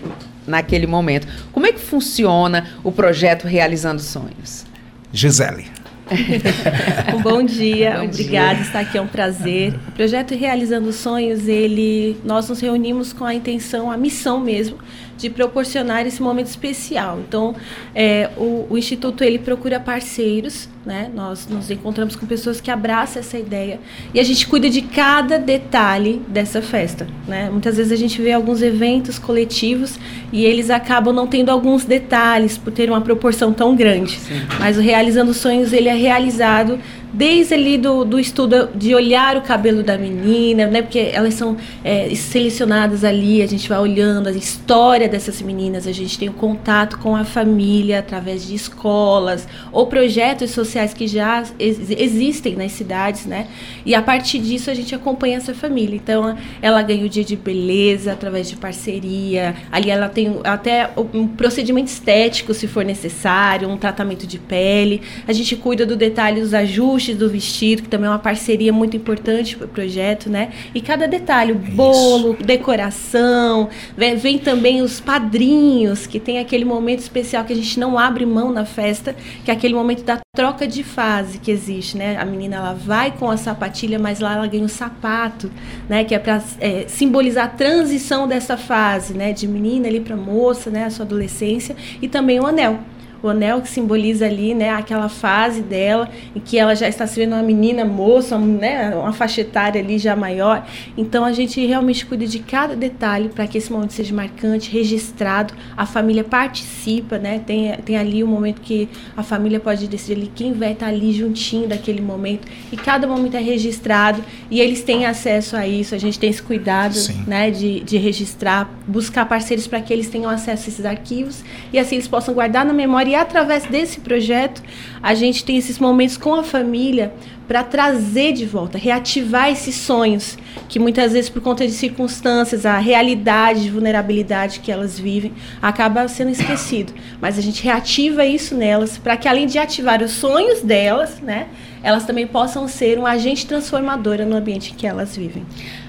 [0.46, 1.26] naquele momento.
[1.52, 4.64] Como é que funciona o projeto Realizando Sonhos?
[5.12, 5.66] Gisele.
[7.14, 8.64] um bom dia, bom obrigada, dia.
[8.64, 9.74] estar aqui é um prazer.
[9.88, 14.78] O projeto Realizando Sonhos, ele, nós nos reunimos com a intenção, a missão mesmo,
[15.18, 17.20] de proporcionar esse momento especial.
[17.26, 17.54] Então,
[17.94, 21.10] é, o, o, Instituto ele procura parceiros, né?
[21.14, 23.78] Nós nos encontramos com pessoas que abraçam essa ideia
[24.14, 27.50] e a gente cuida de cada detalhe dessa festa, né?
[27.50, 30.00] Muitas vezes a gente vê alguns eventos coletivos
[30.32, 34.18] e eles acabam não tendo alguns detalhes por ter uma proporção tão grande.
[34.18, 34.40] Sim.
[34.58, 36.78] Mas o Realizando Sonhos ele é realizado
[37.12, 40.82] desde ali do, do estudo de olhar o cabelo da menina, né?
[40.82, 45.92] Porque elas são é, selecionadas ali, a gente vai olhando a história dessas meninas, a
[45.92, 51.06] gente tem o um contato com a família através de escolas ou projetos sociais que
[51.06, 53.48] já ex existem nas cidades, né?
[53.84, 55.96] E a partir disso a gente acompanha essa família.
[55.96, 61.26] Então ela ganha o dia de beleza através de parceria, ali ela tem até um
[61.26, 66.54] procedimento estético se for necessário, um tratamento de pele, a gente cuida do detalhe dos
[66.54, 70.52] ajustes ajustes do vestido, que também é uma parceria muito importante para o projeto, né?
[70.74, 72.44] E cada detalhe, o bolo, Isso.
[72.44, 77.98] decoração, vem, vem, também os padrinhos, que tem aquele momento especial que a gente não
[77.98, 79.14] abre mão na festa,
[79.44, 82.16] que é aquele momento da troca de fase que existe, né?
[82.16, 85.50] A menina ela vai com a sapatilha, mas lá ela ganha um sapato,
[85.88, 86.04] né?
[86.04, 89.32] Que é para é, simbolizar a transição dessa fase, né?
[89.32, 90.84] De menina ali para moça, né?
[90.84, 92.78] A sua adolescência e também o anel
[93.22, 97.18] o anel que simboliza ali, né, aquela fase dela em que ela já está se
[97.18, 100.66] vendo uma menina moça, né, uma faixa etária ali já maior.
[100.96, 105.54] Então a gente realmente cuida de cada detalhe para que esse momento seja marcante, registrado.
[105.76, 107.40] A família participa, né?
[107.44, 110.86] Tem, tem ali o um momento que a família pode decidir ali quem vai estar
[110.86, 115.94] ali juntinho daquele momento e cada momento é registrado e eles têm acesso a isso.
[115.94, 117.24] A gente tem esse cuidado, Sim.
[117.26, 121.78] né, de, de registrar, buscar parceiros para que eles tenham acesso a esses arquivos e
[121.78, 124.62] assim eles possam guardar na memória e através desse projeto
[125.02, 127.12] a gente tem esses momentos com a família
[127.48, 130.36] para trazer de volta, reativar esses sonhos
[130.68, 136.06] que muitas vezes por conta de circunstâncias, a realidade de vulnerabilidade que elas vivem acaba
[136.08, 136.92] sendo esquecido.
[137.20, 141.48] Mas a gente reativa isso nelas para que além de ativar os sonhos delas, né,
[141.82, 145.46] elas também possam ser um agente transformadora no ambiente em que elas vivem.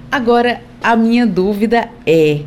[0.09, 2.41] Agora, a minha dúvida é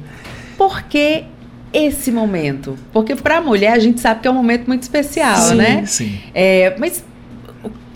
[0.57, 1.25] por que
[1.73, 2.77] esse momento?
[2.93, 5.85] Porque para a mulher a gente sabe que é um momento muito especial, sim, né?
[5.87, 6.19] Sim.
[6.35, 7.05] É, mas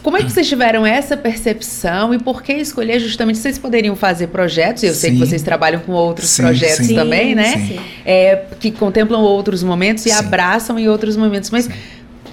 [0.07, 3.39] como é que vocês tiveram essa percepção e por que escolher justamente?
[3.39, 5.01] Vocês poderiam fazer projetos, eu sim.
[5.01, 6.95] sei que vocês trabalham com outros sim, projetos sim.
[6.95, 7.77] também, né?
[8.05, 11.69] É, que contemplam outros momentos e abraçam em outros momentos, mas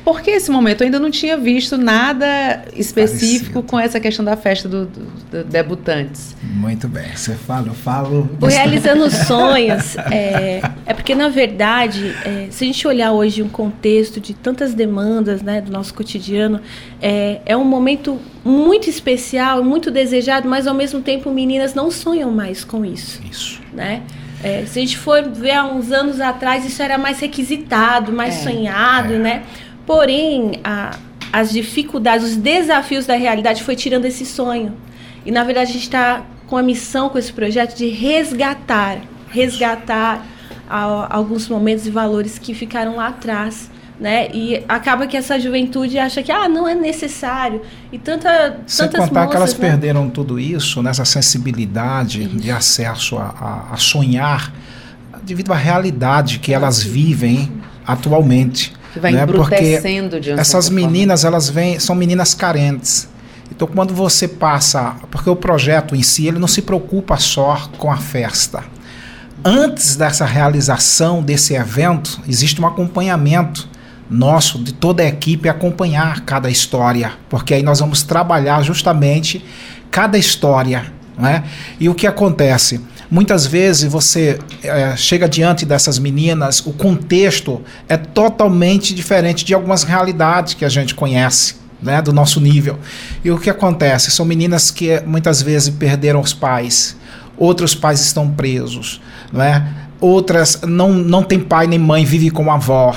[0.04, 3.64] porque esse momento eu ainda não tinha visto nada específico Parecido.
[3.64, 6.36] com essa questão da festa dos do, do debutantes.
[6.44, 8.30] Muito bem, você fala, eu falo.
[8.40, 13.50] O Realizando Sonhos é, é porque, na verdade, é, se a gente olhar hoje um
[13.50, 16.60] contexto de tantas demandas né, do nosso cotidiano,
[17.02, 22.30] é, é um momento muito especial, muito desejado, mas ao mesmo tempo meninas não sonham
[22.30, 23.22] mais com isso.
[23.30, 23.62] Isso.
[23.74, 24.04] Né?
[24.44, 28.36] É, se a gente for ver há uns anos atrás, isso era mais requisitado, mais
[28.36, 29.18] é, sonhado, é.
[29.18, 29.44] né?
[29.86, 30.98] Porém, a,
[31.32, 34.74] as dificuldades, os desafios da realidade foi tirando esse sonho.
[35.26, 40.26] E na verdade a gente está com a missão com esse projeto de resgatar, resgatar
[40.70, 43.72] a, alguns momentos e valores que ficaram lá atrás.
[44.00, 44.28] Né?
[44.34, 47.62] E acaba que essa juventude acha que ah, não é necessário.
[47.92, 49.70] E tanta, Sem tantas contar moças, que elas né?
[49.70, 52.36] perderam tudo isso nessa sensibilidade isso.
[52.36, 53.24] de acesso a,
[53.70, 54.52] a, a, sonhar
[55.24, 57.52] devido à realidade que elas vivem
[57.86, 59.24] atualmente que vai né?
[59.24, 61.36] embrutecendo porque de essas meninas forma.
[61.36, 63.10] elas vêm são meninas carentes
[63.52, 67.92] então quando você passa porque o projeto em si ele não se preocupa só com
[67.92, 68.64] a festa
[69.44, 73.68] antes dessa realização desse evento existe um acompanhamento
[74.10, 79.44] nosso de toda a equipe acompanhar cada história porque aí nós vamos trabalhar justamente
[79.90, 81.44] cada história né?
[81.80, 82.80] e o que acontece
[83.14, 89.84] Muitas vezes você é, chega diante dessas meninas, o contexto é totalmente diferente de algumas
[89.84, 91.62] realidades que a gente conhece.
[91.80, 92.80] Né, do nosso nível.
[93.26, 94.10] E o que acontece?
[94.10, 96.96] São meninas que muitas vezes perderam os pais,
[97.38, 99.02] outros pais estão presos,
[99.34, 99.68] né?
[100.00, 102.96] outras não, não têm pai nem mãe, vivem com a avó.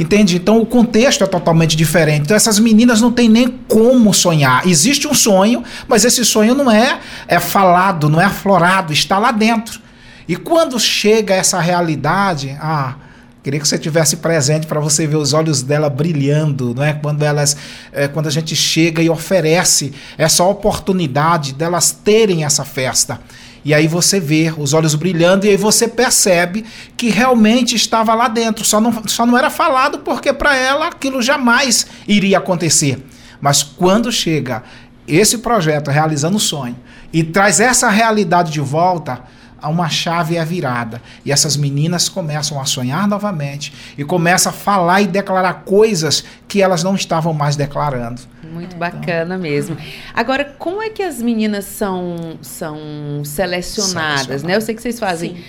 [0.00, 0.36] Entende?
[0.36, 2.22] Então o contexto é totalmente diferente.
[2.22, 4.66] Então essas meninas não têm nem como sonhar.
[4.66, 9.30] Existe um sonho, mas esse sonho não é, é falado, não é aflorado, está lá
[9.30, 9.78] dentro.
[10.26, 12.94] E quando chega essa realidade, ah,
[13.42, 16.92] Queria que você tivesse presente para você ver os olhos dela brilhando, não é?
[16.92, 17.56] Quando elas,
[17.90, 23.18] é, quando a gente chega e oferece essa oportunidade delas terem essa festa.
[23.64, 26.64] E aí você vê os olhos brilhando e aí você percebe
[26.96, 28.64] que realmente estava lá dentro.
[28.64, 33.04] Só não, só não era falado porque para ela aquilo jamais iria acontecer.
[33.40, 34.62] Mas quando chega
[35.06, 36.76] esse projeto realizando o sonho
[37.12, 39.22] e traz essa realidade de volta,
[39.68, 41.00] uma chave é virada.
[41.24, 46.62] E essas meninas começam a sonhar novamente e começam a falar e declarar coisas que
[46.62, 48.22] elas não estavam mais declarando.
[48.42, 49.76] Muito bacana mesmo.
[50.14, 52.78] Agora, como é que as meninas são, são
[53.24, 54.56] selecionadas, né?
[54.56, 55.36] Eu sei que vocês fazem.
[55.36, 55.44] Sim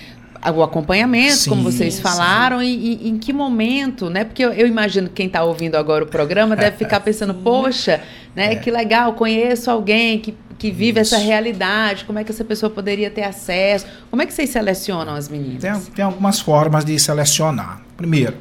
[0.50, 4.24] o acompanhamento, sim, como vocês falaram, e, e, em que momento, né?
[4.24, 8.00] Porque eu, eu imagino que quem está ouvindo agora o programa deve ficar pensando, poxa,
[8.34, 8.54] né?
[8.54, 8.56] É.
[8.56, 11.14] Que legal, conheço alguém que que vive Isso.
[11.14, 13.86] essa realidade, como é que essa pessoa poderia ter acesso?
[14.10, 15.62] Como é que vocês selecionam as meninas?
[15.62, 17.82] Tem, tem algumas formas de selecionar.
[17.96, 18.34] Primeiro,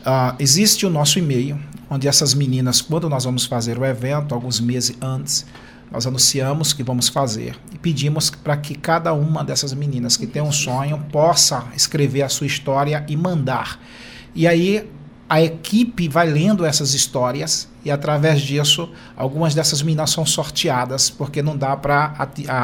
[0.00, 1.58] uh, existe o nosso e-mail,
[1.90, 5.46] onde essas meninas, quando nós vamos fazer o evento, alguns meses antes,
[5.90, 10.42] nós anunciamos que vamos fazer e pedimos para que cada uma dessas meninas que tem
[10.42, 13.80] um sonho possa escrever a sua história e mandar.
[14.34, 14.88] E aí
[15.28, 21.42] a equipe vai lendo essas histórias e através disso algumas dessas meninas são sorteadas porque
[21.42, 22.14] não dá para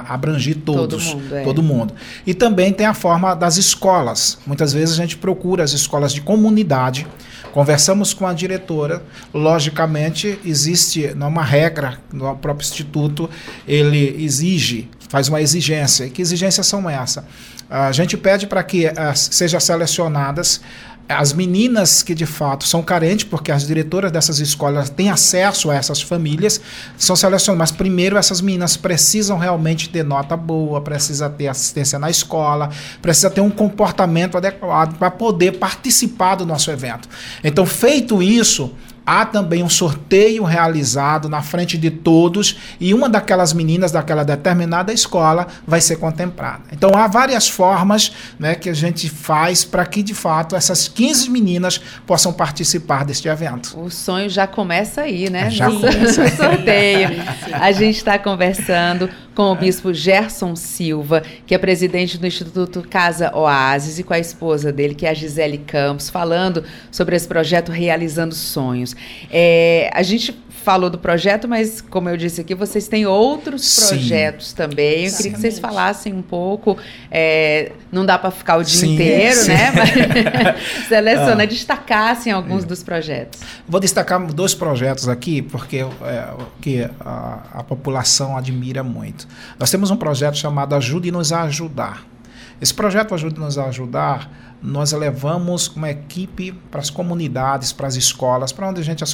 [0.06, 1.42] abranger todos, todo mundo, é.
[1.42, 1.94] todo mundo.
[2.26, 4.38] E também tem a forma das escolas.
[4.46, 7.06] Muitas vezes a gente procura as escolas de comunidade,
[7.52, 9.02] conversamos com a diretora.
[9.32, 13.30] Logicamente existe uma regra no próprio instituto
[13.66, 16.04] ele exige, faz uma exigência.
[16.04, 17.24] E que exigências são essas?
[17.70, 20.60] A gente pede para que uh, sejam selecionadas
[21.08, 25.74] as meninas que de fato são carentes, porque as diretoras dessas escolas têm acesso a
[25.74, 26.60] essas famílias,
[26.96, 27.70] são selecionadas.
[27.70, 32.70] Mas primeiro essas meninas precisam realmente ter nota boa, precisa ter assistência na escola,
[33.02, 37.08] precisa ter um comportamento adequado para poder participar do nosso evento.
[37.42, 38.72] Então, feito isso,
[39.06, 44.92] há também um sorteio realizado na frente de todos e uma daquelas meninas daquela determinada
[44.92, 46.62] escola vai ser contemplada.
[46.72, 51.30] Então há várias formas né, que a gente faz para que de fato essas 15
[51.30, 53.78] meninas possam participar deste evento.
[53.78, 55.50] O sonho já começa aí, né?
[55.50, 56.30] Já começa aí.
[56.36, 57.08] sorteio.
[57.52, 63.34] A gente está conversando com o bispo Gerson Silva, que é presidente do Instituto Casa
[63.36, 67.72] Oasis, e com a esposa dele, que é a Gisele Campos, falando sobre esse projeto
[67.72, 68.94] Realizando Sonhos.
[69.30, 70.32] É, a gente
[70.64, 73.88] falou do projeto, mas como eu disse aqui, vocês têm outros Sim.
[73.88, 75.00] projetos também.
[75.00, 75.16] Eu Exatamente.
[75.16, 76.76] queria que vocês falassem um pouco.
[77.10, 79.48] É, não dá para ficar o dia Sim, inteiro, Sim.
[79.48, 79.70] né?
[79.76, 81.46] Mas seleciona, ah.
[81.46, 82.66] destacassem alguns é.
[82.66, 83.40] dos projetos.
[83.68, 86.28] Vou destacar dois projetos aqui, porque é,
[86.60, 89.28] que a, a população admira muito.
[89.58, 92.13] Nós temos um projeto chamado Ajude-nos a Ajudar.
[92.60, 94.30] Esse projeto Ajude-nos a Ajudar
[94.64, 99.06] nós levamos uma equipe para as comunidades, para as escolas, para onde a gente é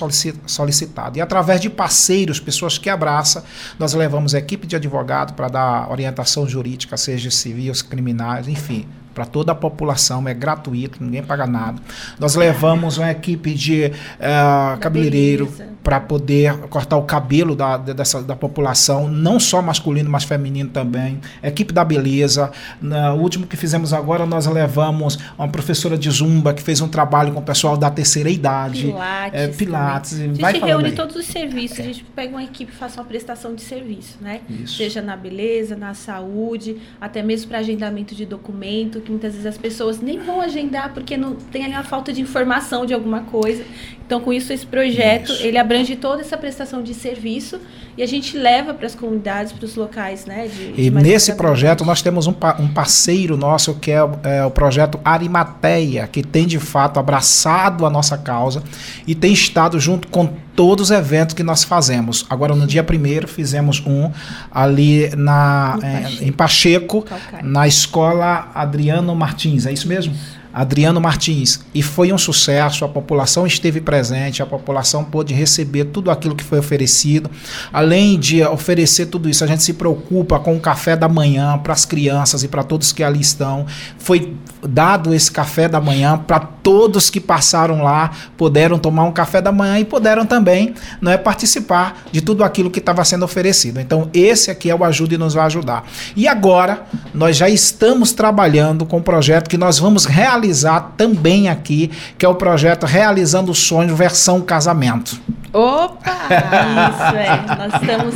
[0.46, 1.18] solicitado.
[1.18, 3.42] E através de parceiros, pessoas que abraçam,
[3.76, 8.86] nós levamos equipe de advogado para dar orientação jurídica, seja civil, criminais, enfim,
[9.20, 11.82] para toda a população, é gratuito, ninguém paga nada.
[12.18, 15.52] Nós levamos uma equipe de uh, cabeleireiro
[15.82, 21.20] para poder cortar o cabelo da, dessa, da população, não só masculino, mas feminino também.
[21.42, 22.50] Equipe da beleza.
[22.80, 27.32] No último que fizemos agora, nós levamos uma professora de zumba que fez um trabalho
[27.32, 28.84] com o pessoal da terceira idade.
[28.86, 29.40] Pilates.
[29.40, 30.12] É, pilates.
[30.14, 30.94] A gente vai reúne aí.
[30.94, 34.40] todos os serviços, a gente pega uma equipe e faz uma prestação de serviço, né?
[34.48, 34.76] Isso.
[34.76, 39.58] Seja na beleza, na saúde, até mesmo para agendamento de documento que muitas vezes as
[39.58, 43.64] pessoas nem vão agendar porque não tem ali uma falta de informação de alguma coisa.
[44.10, 45.46] Então, com isso, esse projeto, isso.
[45.46, 47.60] ele abrange toda essa prestação de serviço
[47.96, 50.48] e a gente leva para as comunidades, para os locais, né?
[50.48, 54.50] De, de e nesse projeto nós temos um, um parceiro nosso que é, é, o
[54.50, 58.64] projeto Arimateia, que tem de fato abraçado a nossa causa
[59.06, 62.26] e tem estado junto com todos os eventos que nós fazemos.
[62.28, 64.10] Agora, no dia primeiro, fizemos um
[64.50, 67.04] ali na, é, em Pacheco,
[67.44, 70.12] na escola Adriano Martins, é isso mesmo?
[70.52, 71.60] Adriano Martins.
[71.74, 76.44] E foi um sucesso, a população esteve presente, a população pôde receber tudo aquilo que
[76.44, 77.30] foi oferecido.
[77.72, 81.72] Além de oferecer tudo isso, a gente se preocupa com o café da manhã para
[81.72, 83.66] as crianças e para todos que ali estão.
[83.98, 89.42] Foi dado esse café da manhã para todos que passaram lá, puderam tomar um café
[89.42, 93.80] da manhã e puderam também não é, participar de tudo aquilo que estava sendo oferecido.
[93.80, 95.82] Então, esse aqui é o Ajude e nos vai ajudar.
[96.14, 101.90] E agora, nós já estamos trabalhando com um projeto que nós vamos realizar também aqui,
[102.16, 105.20] que é o projeto Realizando Sonhos versão casamento.
[105.52, 106.28] Opa!
[106.30, 107.56] Isso, é.
[107.56, 108.14] Nós estamos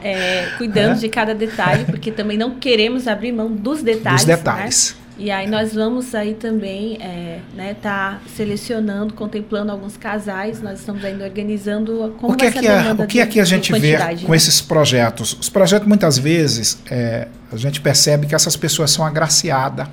[0.00, 1.00] é, cuidando é.
[1.00, 4.24] de cada detalhe, porque também não queremos abrir mão dos detalhes.
[4.24, 4.96] Dos detalhes.
[4.96, 5.05] Né?
[5.18, 10.60] E aí nós vamos aí também é, né, tá selecionando, contemplando alguns casais.
[10.60, 13.44] Nós estamos ainda organizando como o que é que é, o que é que a
[13.44, 14.36] gente vê com né?
[14.36, 15.36] esses projetos?
[15.40, 19.88] Os projetos muitas vezes é, a gente percebe que essas pessoas são agraciadas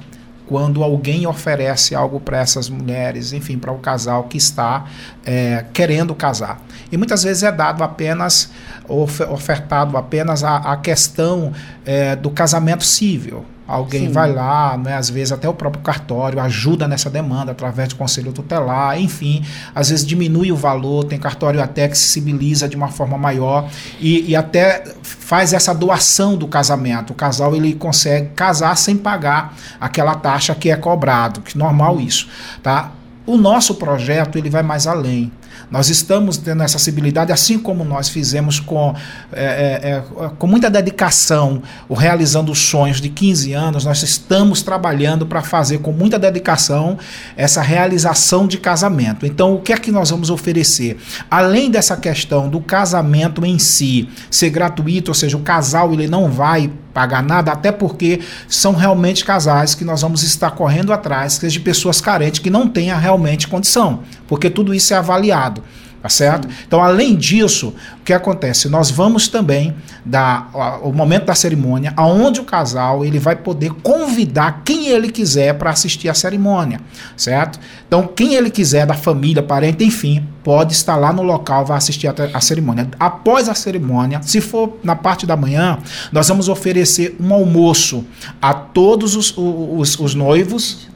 [0.46, 4.86] quando alguém oferece algo para essas mulheres, enfim, para o casal que está
[5.26, 6.62] é, querendo casar.
[6.92, 8.52] E muitas vezes é dado apenas,
[8.88, 11.54] ofertado apenas a, a questão
[11.86, 13.46] é, do casamento civil.
[13.66, 14.12] Alguém Sim.
[14.12, 18.34] vai lá, né, às vezes até o próprio cartório ajuda nessa demanda através do conselho
[18.34, 19.44] tutelar, enfim,
[19.74, 23.70] às vezes diminui o valor, tem cartório até que sensibiliza de uma forma maior
[24.02, 27.12] e, e até faz essa doação do casamento.
[27.12, 32.02] O casal ele consegue casar sem pagar aquela taxa que é cobrado, que é normal
[32.02, 32.28] isso,
[32.62, 32.92] tá?
[33.26, 35.32] O nosso projeto ele vai mais além.
[35.74, 38.94] Nós estamos tendo essa acessibilidade, assim como nós fizemos com,
[39.32, 44.62] é, é, é, com muita dedicação, o Realizando os Sonhos de 15 anos, nós estamos
[44.62, 47.00] trabalhando para fazer com muita dedicação
[47.36, 49.26] essa realização de casamento.
[49.26, 50.96] Então, o que é que nós vamos oferecer?
[51.28, 56.30] Além dessa questão do casamento em si ser gratuito, ou seja, o casal ele não
[56.30, 61.54] vai pagar nada, até porque são realmente casais que nós vamos estar correndo atrás, seja
[61.54, 65.64] de pessoas carentes que não tenham realmente condição, porque tudo isso é avaliado.
[66.04, 66.50] Tá certo?
[66.50, 66.56] Sim.
[66.68, 68.68] Então, além disso, o que acontece?
[68.68, 69.74] Nós vamos também
[70.04, 70.52] dar
[70.84, 75.70] o momento da cerimônia, aonde o casal ele vai poder convidar quem ele quiser para
[75.70, 76.82] assistir a cerimônia,
[77.16, 77.58] certo?
[77.88, 82.10] Então, quem ele quiser da família, parente, enfim, pode estar lá no local, vai assistir
[82.10, 82.90] a, a cerimônia.
[83.00, 85.78] Após a cerimônia, se for na parte da manhã,
[86.12, 88.04] nós vamos oferecer um almoço
[88.42, 90.90] a todos os, os, os noivos,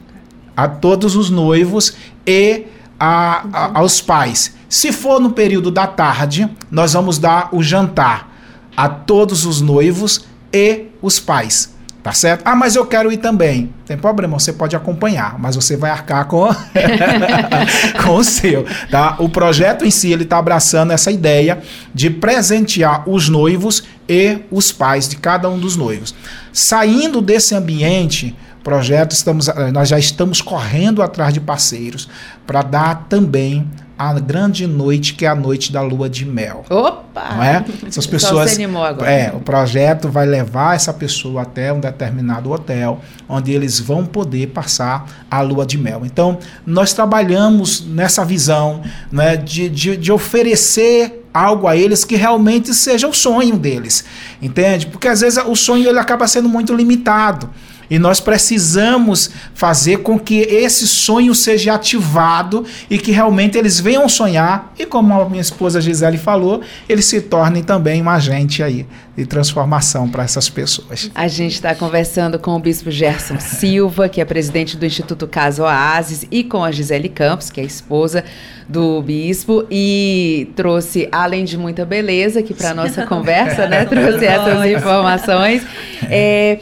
[0.54, 1.94] a todos os noivos
[2.26, 2.66] e
[3.00, 4.57] a, a, aos pais.
[4.70, 8.32] Se for no período da tarde, nós vamos dar o jantar
[8.76, 11.76] a todos os noivos e os pais.
[12.04, 12.44] Tá certo?
[12.46, 13.70] Ah, mas eu quero ir também.
[13.86, 16.48] Tem problema, você pode acompanhar, mas você vai arcar com,
[18.02, 18.66] com o seu.
[18.90, 19.18] Tá?
[19.20, 21.60] O projeto em si ele está abraçando essa ideia
[21.94, 26.16] de presentear os noivos e os pais de cada um dos noivos.
[26.54, 28.34] Saindo desse ambiente,
[28.68, 32.10] projeto, estamos, eh, nós já estamos correndo atrás de parceiros
[32.46, 33.66] para dar também
[33.98, 36.66] a grande noite que é a noite da lua de mel.
[36.70, 37.30] Opa!
[37.34, 37.66] Não é?
[37.88, 38.52] Essas pessoas.
[38.52, 39.10] Se animou agora.
[39.10, 43.00] É, o projeto vai levar essa pessoa até um determinado hotel,
[43.30, 46.02] onde eles vão poder passar a lua de mel.
[46.04, 52.74] Então, nós trabalhamos nessa visão né, de, de, de oferecer algo a eles que realmente
[52.74, 54.04] seja o sonho deles,
[54.42, 54.88] entende?
[54.88, 57.50] Porque às vezes o sonho ele acaba sendo muito limitado.
[57.90, 64.08] E nós precisamos fazer com que esse sonho seja ativado e que realmente eles venham
[64.10, 68.86] sonhar e, como a minha esposa Gisele falou, eles se tornem também um agente aí
[69.16, 71.10] de transformação para essas pessoas.
[71.16, 75.64] A gente está conversando com o Bispo Gerson Silva, que é presidente do Instituto Caso
[75.64, 78.24] Oasis, e com a Gisele Campos, que é esposa
[78.68, 83.86] do Bispo, e trouxe, além de muita beleza aqui para a nossa conversa, né?
[83.88, 85.66] Trouxe essas informações.
[86.10, 86.60] É,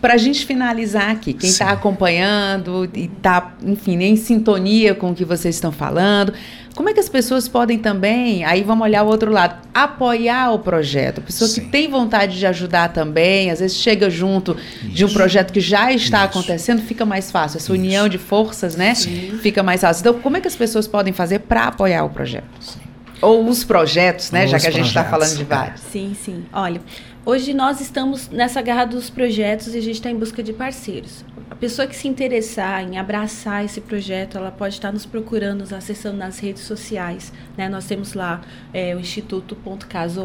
[0.00, 5.14] para a gente finalizar aqui, quem está acompanhando e está, enfim, em sintonia com o
[5.14, 6.32] que vocês estão falando,
[6.76, 10.58] como é que as pessoas podem também, aí vamos olhar o outro lado, apoiar o
[10.58, 11.20] projeto?
[11.20, 11.62] A pessoa Sim.
[11.62, 14.90] que tem vontade de ajudar também, às vezes chega junto Isso.
[14.90, 16.26] de um projeto que já está Isso.
[16.26, 17.56] acontecendo, fica mais fácil.
[17.56, 17.72] Essa Isso.
[17.72, 18.94] união de forças, né?
[18.94, 19.38] Sim.
[19.40, 20.02] Fica mais fácil.
[20.02, 22.44] Então, como é que as pessoas podem fazer para apoiar o projeto?
[22.60, 22.80] Sim.
[23.22, 24.42] Ou os projetos, né?
[24.42, 25.80] Ou já que a gente está falando de vários.
[25.80, 26.44] Sim, sim.
[26.52, 26.82] Olha,
[27.24, 31.24] hoje nós estamos nessa garra dos projetos e a gente está em busca de parceiros.
[31.48, 35.72] A pessoa que se interessar em abraçar esse projeto, ela pode estar nos procurando, nos
[35.72, 37.32] acessando nas redes sociais.
[37.56, 37.68] Né?
[37.68, 38.42] Nós temos lá
[38.72, 39.54] é, o Instituto
[39.86, 40.24] Caso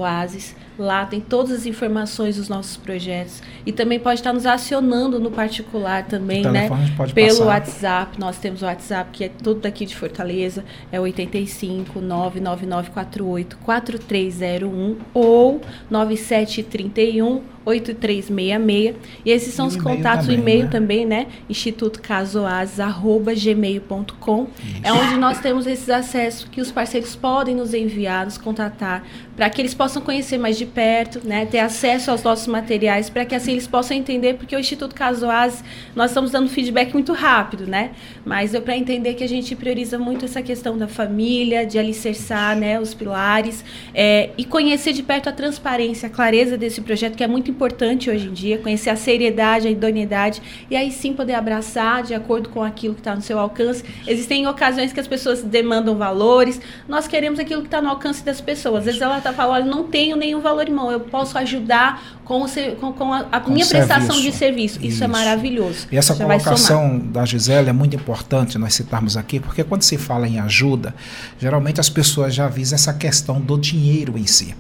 [0.78, 5.32] lá tem todas as informações dos nossos projetos e também pode estar nos acionando no
[5.32, 6.70] particular também, né?
[7.14, 7.46] Pelo passar.
[7.46, 14.98] WhatsApp, nós temos o WhatsApp que é todo daqui de Fortaleza, é 85 99948 4301
[15.14, 18.96] ou 9731 8366.
[19.26, 20.70] E esses são os contatos, também, o e-mail né?
[20.70, 21.28] também, né?
[21.50, 24.48] institutocasoas@gmail.com.
[24.84, 29.04] É onde nós temos esses acessos que os parceiros podem nos enviar, nos contatar,
[29.42, 31.48] para que eles possam conhecer mais de perto, né?
[31.48, 35.64] Ter acesso aos nossos materiais, para que assim eles possam entender, porque o Instituto Casoas,
[35.96, 37.90] nós estamos dando feedback muito rápido, né?
[38.24, 42.56] Mas deu para entender que a gente prioriza muito essa questão da família, de alicerçar,
[42.56, 43.66] né, os pilares,
[43.96, 48.12] é, e conhecer de perto a transparência, a clareza desse projeto, que é muito importante
[48.12, 50.40] hoje em dia, conhecer a seriedade, a idoneidade,
[50.70, 53.84] e aí sim poder abraçar de acordo com aquilo que está no seu alcance.
[54.06, 58.40] Existem ocasiões que as pessoas demandam valores, nós queremos aquilo que está no alcance das
[58.40, 58.82] pessoas.
[58.82, 62.44] Às vezes ela está falando, não tenho nenhum valor em mão, eu posso ajudar com,
[62.44, 63.88] o, com, com a, a com minha serviço.
[63.88, 64.78] prestação de serviço.
[64.78, 65.88] Isso, é Isso, é maravilhoso.
[65.92, 70.28] E essa colocação da Gisele é muito importante nós citarmos aqui, porque quando se fala
[70.28, 70.96] em ajuda,
[71.40, 74.56] geralmente as pessoas já visam essa questão do dinheiro em si.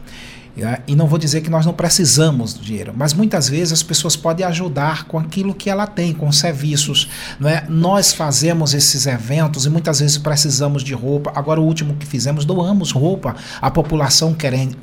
[0.55, 0.79] Né?
[0.85, 4.15] E não vou dizer que nós não precisamos do dinheiro, mas muitas vezes as pessoas
[4.15, 7.09] podem ajudar com aquilo que ela tem, com serviços.
[7.39, 7.65] Não é?
[7.69, 11.31] Nós fazemos esses eventos e muitas vezes precisamos de roupa.
[11.35, 14.35] Agora, o último que fizemos, doamos roupa à população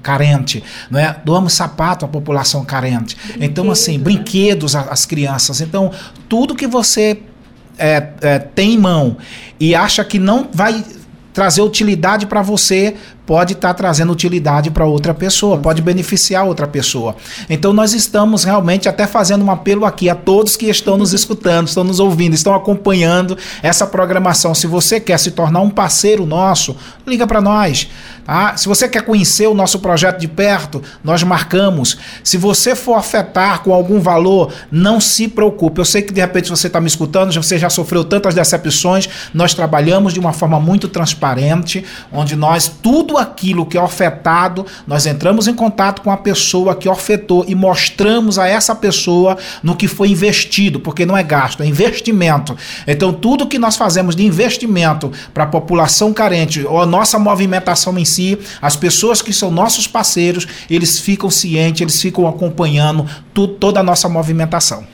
[0.03, 1.17] carente, não é?
[1.25, 3.17] doamos sapato à população carente.
[3.17, 4.05] Brinquedos, então, assim, né?
[4.05, 5.61] brinquedos às crianças.
[5.61, 5.93] Então,
[6.29, 7.23] tudo que você
[7.79, 9.17] é, é, tem em mão
[9.61, 10.85] e acha que não vai
[11.33, 12.97] trazer utilidade para você,
[13.29, 17.15] pode estar tá trazendo utilidade para outra pessoa, pode beneficiar outra pessoa.
[17.51, 21.69] Então nós estamos realmente até fazendo um apelo aqui a todos que estão nos escutando,
[21.69, 24.55] estão nos ouvindo, estão acompanhando essa programação.
[24.55, 26.75] Se você quer se tornar um parceiro nosso,
[27.07, 27.87] liga para nós.
[28.25, 28.57] Tá?
[28.57, 31.99] Se você quer conhecer o nosso projeto de perto, nós marcamos.
[32.25, 35.81] Se você for afetar com algum valor, não se preocupe.
[35.81, 39.07] Eu sei que de repente você está me escutando, você já sofreu tantas decepções.
[39.35, 45.07] Nós trabalhamos de uma forma muito transparente, onde nós tudo aquilo que é ofertado, nós
[45.07, 49.89] entramos em contato com a pessoa que ofertou e mostramos a essa pessoa no que
[49.89, 52.57] foi investido, porque não é gasto, é investimento.
[52.87, 57.99] Então, tudo que nós fazemos de investimento para a população carente, ou a nossa movimentação
[57.99, 63.07] em si, as pessoas que são nossos parceiros, eles ficam cientes, eles ficam acompanhando
[63.59, 64.85] toda a nossa movimentação.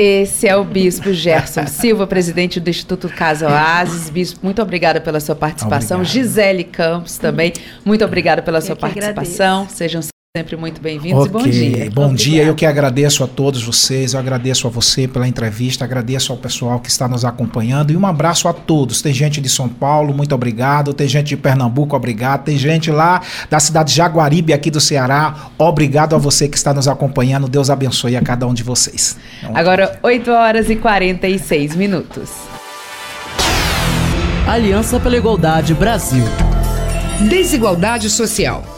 [0.00, 4.08] Esse é o Bispo Gerson Silva, presidente do Instituto Casa Oasis.
[4.08, 5.96] Bispo, muito obrigada pela sua participação.
[5.96, 6.14] Obrigado.
[6.14, 7.52] Gisele Campos também,
[7.84, 9.62] muito obrigada pela sua participação.
[9.62, 9.76] Agradeço.
[9.76, 10.00] Sejam
[10.38, 11.28] sempre muito bem-vindos okay.
[11.28, 11.70] e bom dia.
[11.90, 12.14] Bom Obrigada.
[12.14, 16.38] dia, eu que agradeço a todos vocês, eu agradeço a você pela entrevista, agradeço ao
[16.38, 19.02] pessoal que está nos acompanhando e um abraço a todos.
[19.02, 23.20] Tem gente de São Paulo, muito obrigado, tem gente de Pernambuco, obrigado, tem gente lá
[23.50, 27.68] da cidade de Jaguaribe, aqui do Ceará, obrigado a você que está nos acompanhando, Deus
[27.68, 29.16] abençoe a cada um de vocês.
[29.42, 32.30] É Agora, 8 horas e 46 minutos.
[34.46, 36.24] Aliança pela Igualdade Brasil.
[37.28, 38.77] Desigualdade social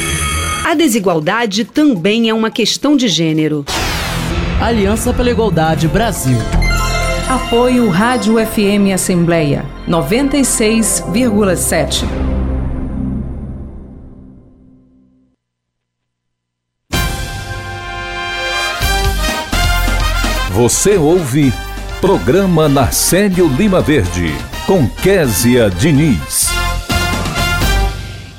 [0.63, 3.65] A desigualdade também é uma questão de gênero.
[4.61, 6.37] Aliança pela Igualdade Brasil.
[7.27, 12.05] Apoio Rádio FM Assembleia 96,7.
[20.51, 21.51] Você ouve
[21.99, 24.31] Programa Narcélio Lima Verde,
[24.67, 26.50] com Késia Diniz.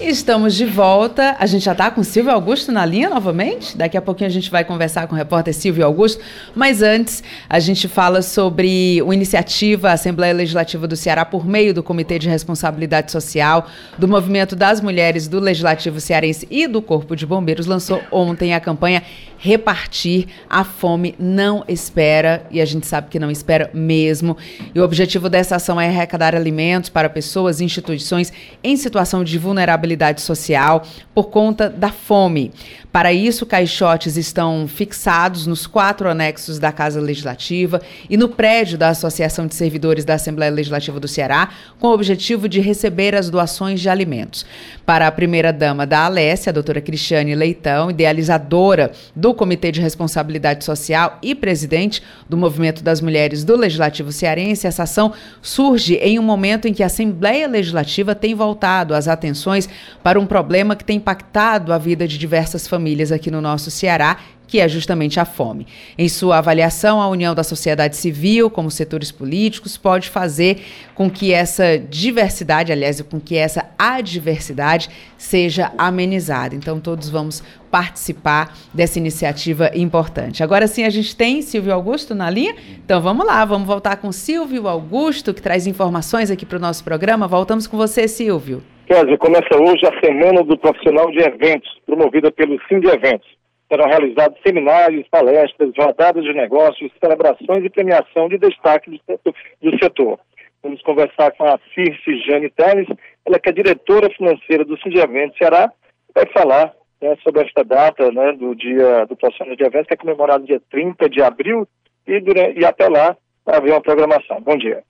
[0.04, 1.36] Estamos de volta.
[1.38, 3.76] A gente já está com Silvio Augusto na linha novamente.
[3.76, 6.20] Daqui a pouquinho a gente vai conversar com o repórter Silvio Augusto.
[6.56, 11.84] Mas antes, a gente fala sobre uma iniciativa Assembleia Legislativa do Ceará por meio do
[11.84, 17.24] Comitê de Responsabilidade Social, do Movimento das Mulheres do Legislativo Cearense e do Corpo de
[17.24, 19.04] Bombeiros lançou ontem a campanha
[19.38, 22.46] Repartir a Fome Não Espera.
[22.50, 24.36] E a gente sabe que não espera mesmo.
[24.74, 28.32] E o objetivo dessa ação é arrecadar alimentos para pessoas e instituições
[28.62, 30.82] em situação de vulnerabilidade social
[31.14, 32.52] por conta da fome.
[32.92, 38.90] Para isso, caixotes estão fixados nos quatro anexos da Casa Legislativa e no prédio da
[38.90, 41.48] Associação de Servidores da Assembleia Legislativa do Ceará,
[41.80, 44.44] com o objetivo de receber as doações de alimentos.
[44.84, 51.18] Para a primeira-dama da Alessia, a doutora Cristiane Leitão, idealizadora do Comitê de Responsabilidade Social
[51.22, 56.68] e presidente do Movimento das Mulheres do Legislativo Cearense, essa ação surge em um momento
[56.68, 59.66] em que a Assembleia Legislativa tem voltado as atenções
[60.02, 64.18] para um problema que tem impactado a vida de diversas famílias aqui no nosso Ceará,
[64.52, 65.66] que é justamente a fome.
[65.96, 70.62] Em sua avaliação, a união da sociedade civil, como setores políticos, pode fazer
[70.94, 76.54] com que essa diversidade, aliás, com que essa adversidade seja amenizada.
[76.54, 80.42] Então, todos vamos participar dessa iniciativa importante.
[80.42, 82.54] Agora sim, a gente tem Silvio Augusto na linha.
[82.84, 86.84] Então, vamos lá, vamos voltar com Silvio Augusto, que traz informações aqui para o nosso
[86.84, 87.26] programa.
[87.26, 88.62] Voltamos com você, Silvio.
[88.86, 93.28] Kézia, começa hoje a Semana do Profissional de Eventos, promovida pelo Sim de Eventos.
[93.68, 100.18] serão realizados seminários, palestras, rodadas de negócios, celebrações e premiação de destaque do setor.
[100.62, 102.88] Vamos conversar com a Circe Jane Teles,
[103.24, 105.72] ela que é diretora financeira do Sindiavento Ceará,
[106.14, 109.96] vai falar né, sobre esta data né, do dia do profissional de eventos, que é
[109.96, 111.66] comemorado dia 30 de abril,
[112.06, 113.16] e, durante, e até lá
[113.46, 114.40] vai haver uma programação.
[114.40, 114.82] Bom dia.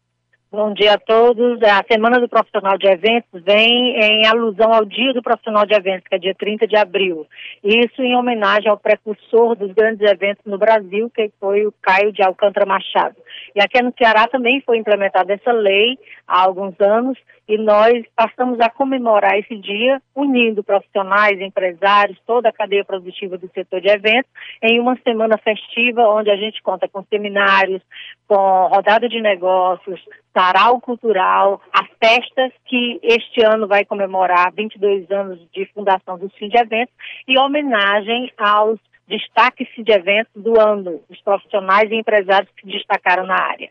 [0.52, 1.62] Bom dia a todos.
[1.62, 6.06] A Semana do Profissional de Eventos vem em alusão ao Dia do Profissional de Eventos,
[6.06, 7.26] que é dia 30 de abril.
[7.64, 12.22] Isso em homenagem ao precursor dos grandes eventos no Brasil, que foi o Caio de
[12.22, 13.16] Alcântara Machado.
[13.56, 15.98] E aqui no Ceará também foi implementada essa lei
[16.28, 17.16] há alguns anos
[17.48, 23.50] e nós passamos a comemorar esse dia unindo profissionais, empresários, toda a cadeia produtiva do
[23.52, 24.30] setor de eventos
[24.62, 27.82] em uma semana festiva onde a gente conta com seminários,
[28.28, 30.00] com rodada de negócios,
[30.42, 36.48] sarau cultural, as festas que este ano vai comemorar 22 anos de fundação do Sim
[36.48, 36.94] de Eventos
[37.28, 43.40] e homenagem aos destaques de eventos do ano, os profissionais e empresários que destacaram na
[43.40, 43.70] área.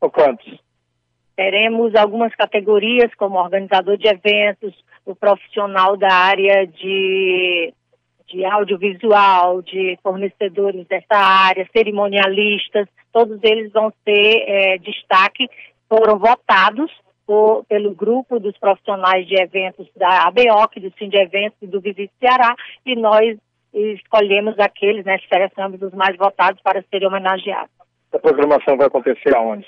[0.00, 0.60] O quantos?
[1.34, 7.72] Teremos algumas categorias, como organizador de eventos, o profissional da área de,
[8.28, 15.48] de audiovisual, de fornecedores dessa área, cerimonialistas, todos eles vão ter é, destaque,
[15.92, 16.90] foram votados
[17.26, 21.82] por, pelo grupo dos profissionais de eventos da ABOC, do Sim de Eventos e do
[21.82, 23.36] Visite Ceará, e nós
[23.74, 27.70] escolhemos aqueles, né, selecionamos os mais votados para serem homenageados.
[28.10, 29.66] A programação vai acontecer aonde?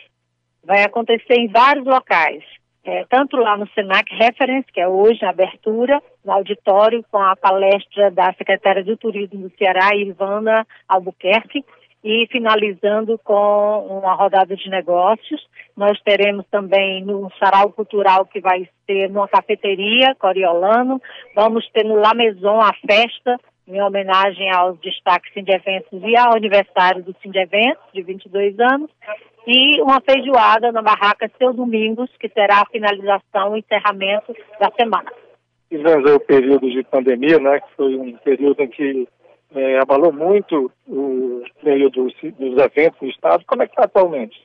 [0.64, 2.42] Vai acontecer em vários locais,
[2.84, 7.36] é, tanto lá no Senac Reference, que é hoje a abertura, no auditório, com a
[7.36, 11.64] palestra da secretária do Turismo do Ceará, Ivana Albuquerque,
[12.04, 15.42] e finalizando com uma rodada de negócios.
[15.74, 21.00] Nós teremos também no Sarau Cultural, que vai ser numa cafeteria, Coriolano.
[21.34, 26.36] Vamos ter no La Maison a festa, em homenagem aos destaques de eventos e ao
[26.36, 28.90] aniversário do de Eventos, de 22 anos
[29.46, 35.10] e uma feijoada na barraca Seu Domingos, que será a finalização e encerramento da semana.
[35.68, 39.08] Tivemos o período de pandemia, né, que foi um período em que
[39.54, 43.44] é, abalou muito o meio dos, dos eventos no Estado.
[43.46, 44.36] Como é que está atualmente?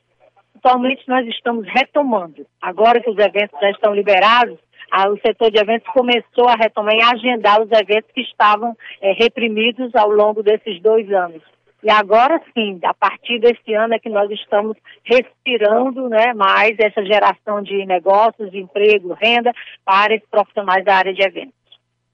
[0.55, 2.45] Atualmente nós estamos retomando.
[2.61, 4.59] Agora que os eventos já estão liberados,
[4.91, 9.13] a, o setor de eventos começou a retomar e agendar os eventos que estavam é,
[9.13, 11.41] reprimidos ao longo desses dois anos.
[11.81, 17.05] E agora sim, a partir desse ano é que nós estamos respirando né, mais essa
[17.05, 19.53] geração de negócios, de emprego, renda
[19.85, 21.53] para esses profissionais da área de eventos.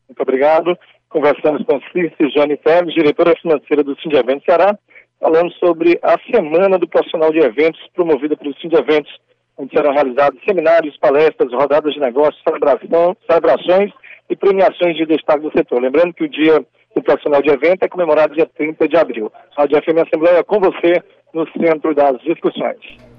[0.07, 0.77] Muito obrigado.
[1.15, 4.77] Conversamos com Circe Jane Teles, diretora financeira do Eventos Ceará,
[5.17, 9.17] falando sobre a Semana do Profissional de Eventos, promovida pelo Eventos,
[9.57, 13.93] onde serão realizados seminários, palestras, rodadas de negócios, celebrações
[14.29, 15.81] e premiações de destaque do setor.
[15.81, 16.59] Lembrando que o dia
[16.93, 19.31] do profissional de evento é comemorado dia 30 de abril.
[19.57, 21.01] Rádio FM Assembleia com você
[21.33, 23.14] no centro das discussões.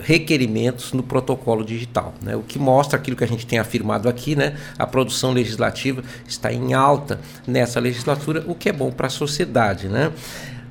[0.00, 2.34] requerimentos no protocolo digital, né?
[2.34, 4.56] o que mostra aquilo que a gente tem afirmado aqui, né?
[4.78, 9.88] a produção legislativa está em alta nessa legislatura, o que é bom para a sociedade.
[9.88, 10.10] Né?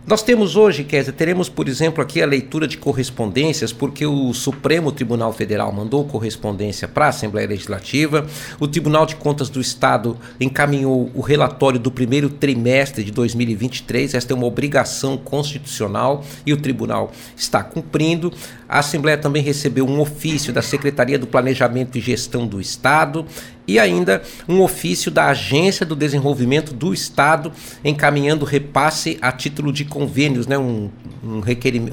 [0.08, 4.92] Nós temos hoje, Kézia, teremos, por exemplo, aqui a leitura de correspondências, porque o Supremo
[4.92, 8.26] Tribunal Federal mandou correspondência para a Assembleia Legislativa,
[8.60, 14.34] o Tribunal de Contas do Estado encaminhou o relatório do primeiro trimestre de 2023, esta
[14.34, 18.34] é uma obrigação constitucional e o tribunal está cumprindo.
[18.68, 23.26] A Assembleia também recebeu um ofício da Secretaria do Planejamento e Gestão do Estado
[23.70, 27.52] e ainda um ofício da Agência do Desenvolvimento do Estado
[27.86, 30.90] encaminhando repasse a título de convênios, né, um,
[31.24, 31.42] um,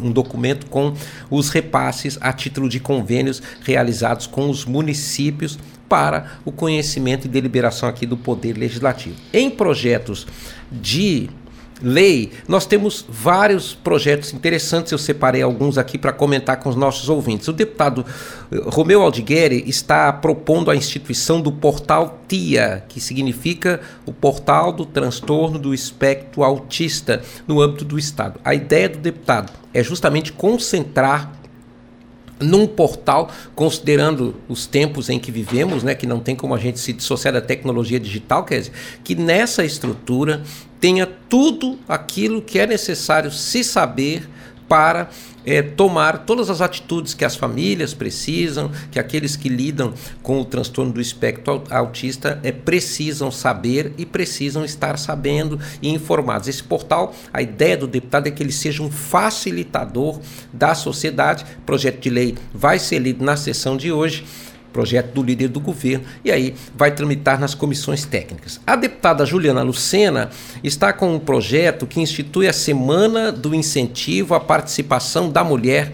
[0.03, 0.95] um documento com
[1.31, 7.89] os repasses a título de convênios realizados com os municípios para o conhecimento e deliberação
[7.89, 9.14] aqui do Poder Legislativo.
[9.31, 10.27] Em projetos
[10.72, 11.29] de
[11.83, 17.09] lei, nós temos vários projetos interessantes, eu separei alguns aqui para comentar com os nossos
[17.09, 17.49] ouvintes.
[17.49, 18.05] O deputado
[18.51, 24.87] eh, Romeu Aldigueri está propondo a instituição do portal TIA, que significa o Portal do
[24.87, 28.41] Transtorno do Espectro Autista, no âmbito do Estado.
[28.45, 31.33] A ideia do deputado é justamente concentrar
[32.39, 36.79] num portal, considerando os tempos em que vivemos, né, que não tem como a gente
[36.79, 38.72] se dissociar da tecnologia digital, quer dizer,
[39.03, 40.43] que nessa estrutura
[40.87, 44.28] tenha tudo aquilo que é necessário se saber
[44.68, 45.11] para
[45.45, 50.45] é, tomar todas as atitudes que as famílias precisam, que aqueles que lidam com o
[50.45, 56.47] transtorno do espectro autista é, precisam saber e precisam estar sabendo e informados.
[56.47, 60.20] Esse portal, a ideia do deputado é que ele seja um facilitador
[60.53, 61.45] da sociedade.
[61.59, 64.24] O projeto de lei vai ser lido na sessão de hoje
[64.77, 68.61] projeto do líder do governo, e aí vai tramitar nas comissões técnicas.
[68.66, 70.29] A deputada Juliana Lucena
[70.62, 75.93] está com um projeto que institui a Semana do Incentivo à Participação da Mulher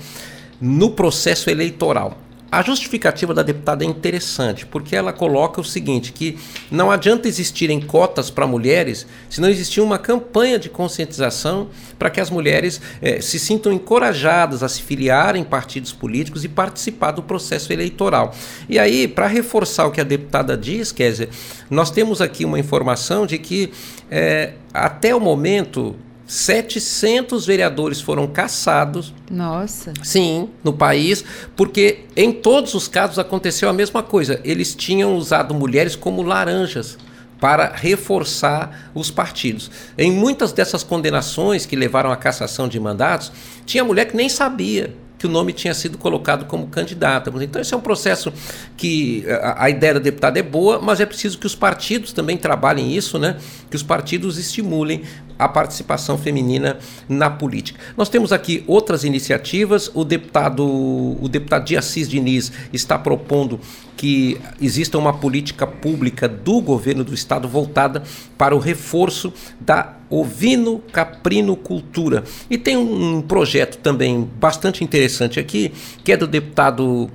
[0.61, 2.18] no processo eleitoral.
[2.53, 6.39] A justificativa da deputada é interessante, porque ela coloca o seguinte, que
[6.71, 12.21] não adianta existirem cotas para mulheres se não existir uma campanha de conscientização para que
[12.21, 17.23] as mulheres eh, se sintam encorajadas a se filiar em partidos políticos e participar do
[17.23, 18.35] processo eleitoral.
[18.69, 21.31] E aí, para reforçar o que a deputada diz, Kézia,
[21.71, 23.73] nós temos aqui uma informação de que
[24.11, 25.97] eh, até o momento
[26.33, 29.12] 700 vereadores foram caçados.
[29.30, 29.93] Nossa.
[30.03, 31.22] Sim, no país,
[31.55, 34.41] porque em todos os casos aconteceu a mesma coisa.
[34.43, 36.97] Eles tinham usado mulheres como laranjas
[37.39, 39.70] para reforçar os partidos.
[39.99, 43.30] Em muitas dessas condenações que levaram à cassação de mandatos,
[43.66, 47.30] tinha mulher que nem sabia que o nome tinha sido colocado como candidata.
[47.43, 48.33] Então, esse é um processo
[48.76, 52.37] que a, a, ideia da deputada é boa, mas é preciso que os partidos também
[52.37, 53.37] trabalhem isso, né?
[53.73, 55.01] Que os partidos estimulem
[55.39, 56.77] a participação feminina
[57.09, 57.81] na política.
[57.97, 59.91] Nós temos aqui outras iniciativas.
[59.95, 63.59] O deputado, o deputado de Assis Diniz está propondo
[63.97, 68.03] que exista uma política pública do governo do estado voltada
[68.37, 72.25] para o reforço da ovino-caprino-cultura.
[72.51, 75.73] E tem um projeto também bastante interessante aqui,
[76.05, 77.11] que é do deputado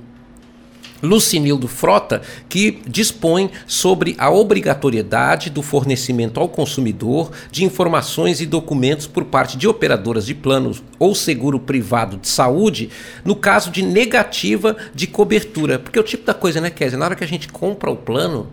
[1.02, 9.06] Lucinildo Frota, que dispõe sobre a obrigatoriedade do fornecimento ao consumidor de informações e documentos
[9.06, 12.90] por parte de operadoras de planos ou seguro privado de saúde
[13.24, 15.78] no caso de negativa de cobertura.
[15.78, 16.98] Porque é o tipo da coisa, né, Kézia?
[16.98, 18.48] Na hora que a gente compra o plano,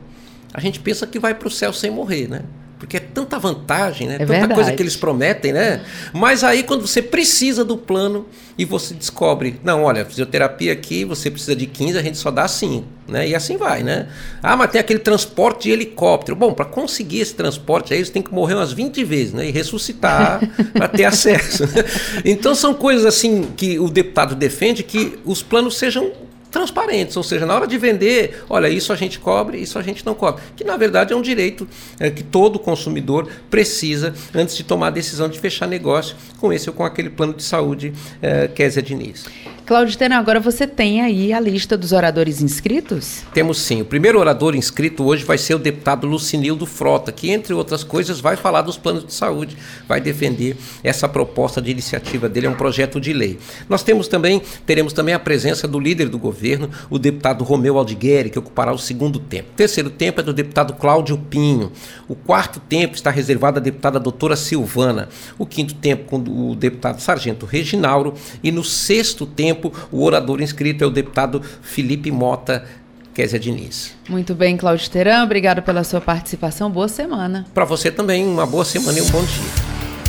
[0.54, 2.42] a gente pensa que vai para o céu sem morrer, né?
[2.86, 4.16] Porque é tanta vantagem, né?
[4.16, 4.54] É tanta verdade.
[4.54, 5.82] coisa que eles prometem, né?
[6.14, 11.32] Mas aí quando você precisa do plano e você descobre, não, olha, fisioterapia aqui, você
[11.32, 13.28] precisa de 15, a gente só dá 5, né?
[13.28, 14.08] E assim vai, né?
[14.42, 16.36] Ah, mas tem aquele transporte de helicóptero.
[16.36, 19.48] Bom, para conseguir esse transporte aí, você tem que morrer umas 20 vezes, né?
[19.48, 21.64] E ressuscitar para ter acesso.
[22.24, 26.12] Então são coisas assim que o deputado defende que os planos sejam
[26.56, 30.06] transparentes, ou seja, na hora de vender, olha, isso a gente cobre, isso a gente
[30.06, 31.68] não cobre, que na verdade é um direito
[32.00, 36.70] é, que todo consumidor precisa antes de tomar a decisão de fechar negócio com esse
[36.70, 37.92] ou com aquele plano de saúde
[38.22, 39.26] é, Kézia Diniz.
[39.66, 43.24] Cláudio agora você tem aí a lista dos oradores inscritos?
[43.34, 43.82] Temos sim.
[43.82, 48.20] O primeiro orador inscrito hoje vai ser o deputado Lucinildo Frota, que, entre outras coisas,
[48.20, 52.54] vai falar dos planos de saúde, vai defender essa proposta de iniciativa dele, é um
[52.54, 53.40] projeto de lei.
[53.68, 56.45] Nós temos também, teremos também a presença do líder do governo,
[56.90, 59.50] o deputado Romeu Aldigueri, que ocupará o segundo tempo.
[59.52, 61.72] O terceiro tempo é do deputado Cláudio Pinho.
[62.08, 65.10] O quarto tempo está reservado à deputada doutora Silvana.
[65.38, 68.14] O quinto tempo com o deputado Sargento Reginaldo.
[68.44, 72.66] E no sexto tempo, tempo, o orador inscrito é o deputado Felipe Mota
[73.14, 73.96] Kézia Diniz.
[74.10, 76.70] Muito bem, Cláudio Teran, obrigado pela sua participação.
[76.70, 77.46] Boa semana.
[77.54, 79.65] Para você também, uma boa semana e um bom dia.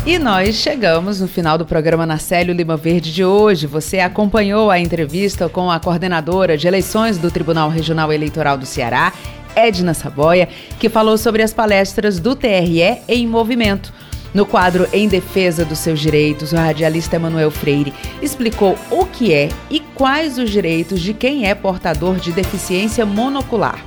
[0.06, 3.66] E nós chegamos no final do programa Nacélio Lima Verde de hoje.
[3.66, 9.12] Você acompanhou a entrevista com a coordenadora de eleições do Tribunal Regional Eleitoral do Ceará,
[9.56, 10.48] Edna Saboia,
[10.78, 13.92] que falou sobre as palestras do TRE em movimento.
[14.32, 17.92] No quadro Em Defesa dos Seus Direitos, o radialista Emanuel Freire
[18.22, 23.84] explicou o que é e quais os direitos de quem é portador de deficiência monocular.